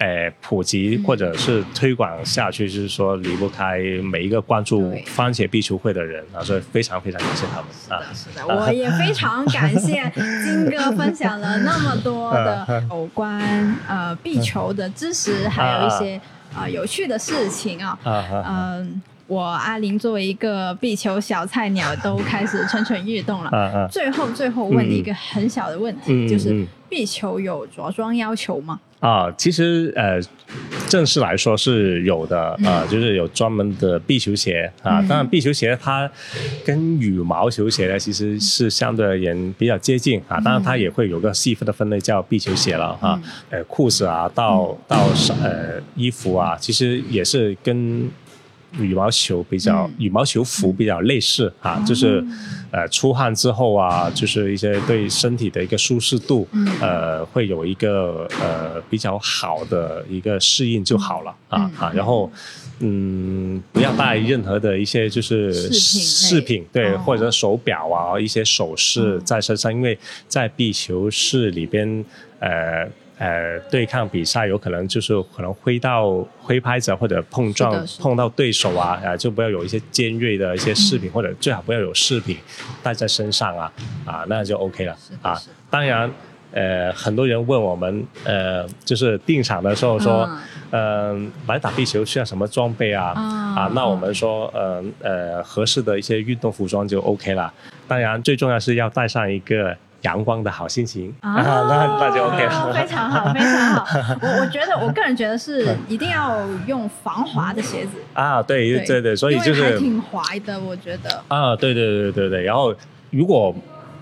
[0.00, 8.02] 诶，普及或者是推广下去，就是说离不开每一个关注番茄壁球会的人啊，所以非常非常感谢他们啊！
[8.12, 10.02] 是的，我也非常感谢
[10.44, 13.40] 金哥分享了那么多的 有关
[13.86, 16.20] 呃壁球的知识，还有一些
[16.52, 17.96] 啊有趣的事情啊。
[18.48, 23.88] 嗯，我阿林作为一个壁球小菜鸟，都开始蠢蠢欲动了。
[23.92, 28.80] 最后最后问你一个很小的问题，就是壁球有着装要求吗？
[29.04, 30.18] 啊，其实呃，
[30.88, 35.02] 正式来说是有的啊，就是有专门的壁球鞋啊。
[35.02, 36.10] 当然，壁球鞋它
[36.64, 40.40] 跟羽毛球鞋呢，其实是相对而言比较接近啊。
[40.40, 43.20] 当然，它也会有个细分的分类叫壁球鞋了哈。
[43.50, 45.06] 呃，裤子啊，到到
[45.42, 48.08] 呃衣服啊，其实也是跟。
[48.78, 52.24] 羽毛球比较，羽毛球服比较类似啊，就是，
[52.70, 56.46] 呃，出汗之后啊，就是一些对身体的一个舒适度，
[56.80, 62.30] 呃，会有一个呃比较好的一个适应就好了啊啊，然后，
[62.80, 69.96] 嗯，不要带任何的一些就是饰品，对，或者手表啊，一些首饰在身上，因为
[70.26, 72.04] 在壁球室里边，
[72.40, 72.88] 呃。
[73.18, 82.36] 呃对抗比赛，有可能就是可能挥到挥拍子或者碰撞碰到对手啊，啊就不要有一些尖锐的一些饰品，或者最好不要有饰品
[82.82, 83.72] 带在身上啊，
[84.04, 85.40] 啊那就 OK 了啊。
[85.70, 86.10] 当然。
[86.56, 90.30] 呃，很多人问我们，呃，就是定场的时候说，
[90.70, 93.06] 嗯，来打壁球需要什么装备啊？
[93.56, 97.52] 啊，那我们说，呃呃，合适的一些运动服装就 OK 了。
[97.88, 101.34] 当然，最重要是要带上一个阳光的好心情啊，
[101.68, 102.72] 那那就 OK 了。
[102.72, 103.84] 非常好，非常好。
[104.22, 112.74] 我我觉得，我个人觉得是一定要用防滑的鞋子啊，对对对，所以就是挺滑的，我觉得啊，对对对对对，然后
[113.10, 113.54] 如果。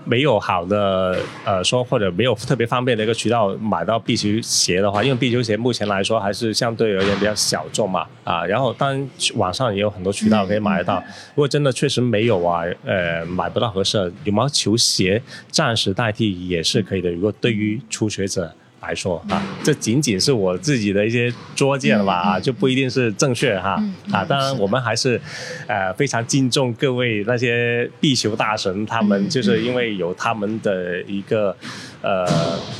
[0.05, 11.03] 没有好的呃说或者没有特别方便的一个渠道买到壁球鞋的话，因为壁球鞋目前来说还是相对而言比较小众嘛啊，然后当然网上也有很多渠道可以买得到。
[11.35, 17.11] 如果真的确实没有啊，呃买不到合适羽毛球鞋，暂时代替也是可以的。
[17.11, 18.53] 如果对于初学者。
[18.83, 23.81] 来说啊，这仅仅是我自己的一些拙见吧啊，就不一定是正确哈
[24.11, 24.23] 啊。
[24.25, 25.19] 当然，我们还是
[25.67, 31.55] 呃非常敬重各位那些壁球大神，他们就是因为有他们的一个
[32.03, 32.25] 呃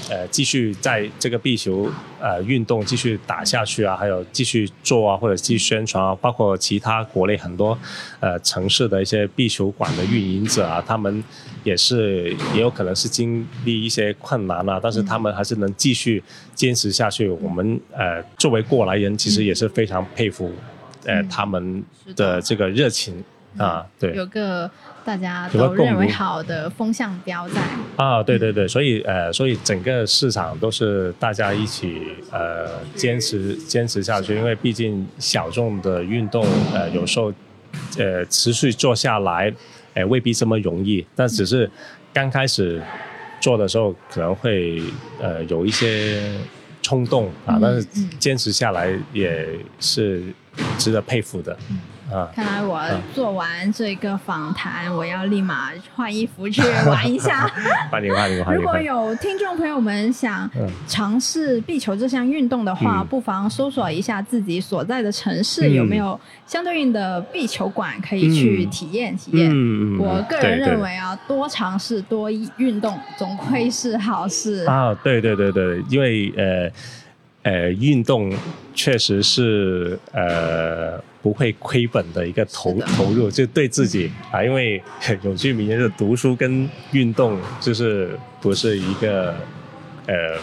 [0.10, 7.78] 呃继续在这个壁球呃运动继续打下去啊，还有继续做啊或者继续宣传啊，包括其他国内很多
[8.20, 11.24] 呃城市的一些壁球馆的运营者啊，他们
[11.64, 16.24] 也是也有可能是经历一些困难啊，但是他们还是能继继续
[16.56, 20.52] 坚持下去，我们呃作为过来人，其实也是非常佩服，
[21.06, 21.84] 呃他们
[22.16, 23.24] 的这个热情
[23.60, 24.68] 啊，对，有个
[25.06, 27.62] 大家都认为好的风向标在。
[27.96, 32.02] 啊，对对对，所以呃所以整个市场都是大家一起
[32.32, 37.34] 呃坚持坚持下去，因为毕竟小众的运动呃有时候
[37.98, 39.54] 呃持续做下来，
[39.94, 41.70] 呃未必这么容易，但只是
[42.14, 42.82] 刚开始。
[43.44, 44.82] 做的时候可能会
[45.22, 46.34] 呃有一些
[46.82, 47.86] 冲动啊，但是
[48.18, 49.46] 坚持下来也
[49.82, 50.24] 是
[50.78, 51.58] 值得佩服的。
[52.34, 52.82] 看来我
[53.14, 57.50] 做完这个访谈，我要立马换衣服去玩一下。
[58.54, 60.50] 如果有听众朋友们想
[60.88, 69.50] 尝试壁球这项运动的话，不妨搜索一下自己所在的城市有没有相对应的壁球馆可以去体验体验。
[69.98, 74.94] 我个人认为啊，多尝试多运动总归是好事啊！
[75.04, 76.72] 对对对对，因为呃。
[77.44, 78.32] 呃，运动
[78.74, 84.84] 确实是呃不会亏本的一个投投入，就对自己啊，因为
[85.22, 89.34] 有句名言是读书跟运动就是不是一个
[90.06, 90.38] 呃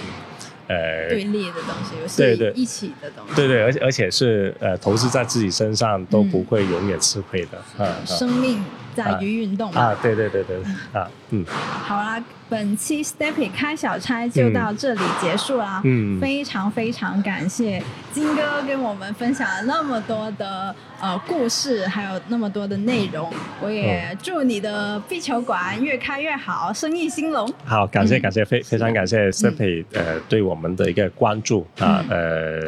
[0.68, 1.74] 呃对立的东
[2.09, 2.51] 西，对对。
[2.53, 8.64] 一起的东西，对对，而且而且是呃投资在自己身上都不会永远吃亏的啊，生命。
[9.05, 10.57] 在于运动啊，对对对对
[10.92, 17.82] 啊，嗯，好啦，本期 Steppy 开小差就到这里结束啦，嗯，非常非常感谢
[18.12, 23.32] 金哥跟我们分享了那么多的呃故事，还有那么多的内容，
[23.62, 27.51] 我也祝你的壁球馆越开越好，生意兴隆。
[27.64, 32.61] 好，感谢感谢，非非常感谢 Steppy 呃对我们的一个关注啊，呃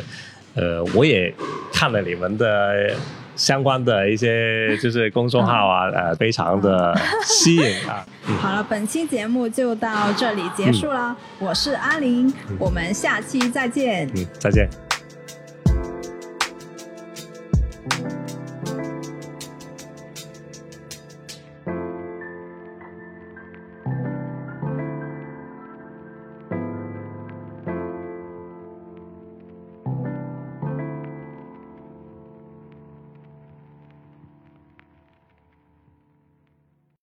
[0.55, 1.35] 呃，我也
[1.73, 2.95] 看了你们的。
[3.43, 8.07] 相关的一些就是公众号啊，呃，非常的吸引啊。
[8.41, 11.17] 好了，本期节目就到这里结束了。
[11.41, 14.09] 我是阿玲，我们下期再见。
[14.15, 14.69] 嗯，再见。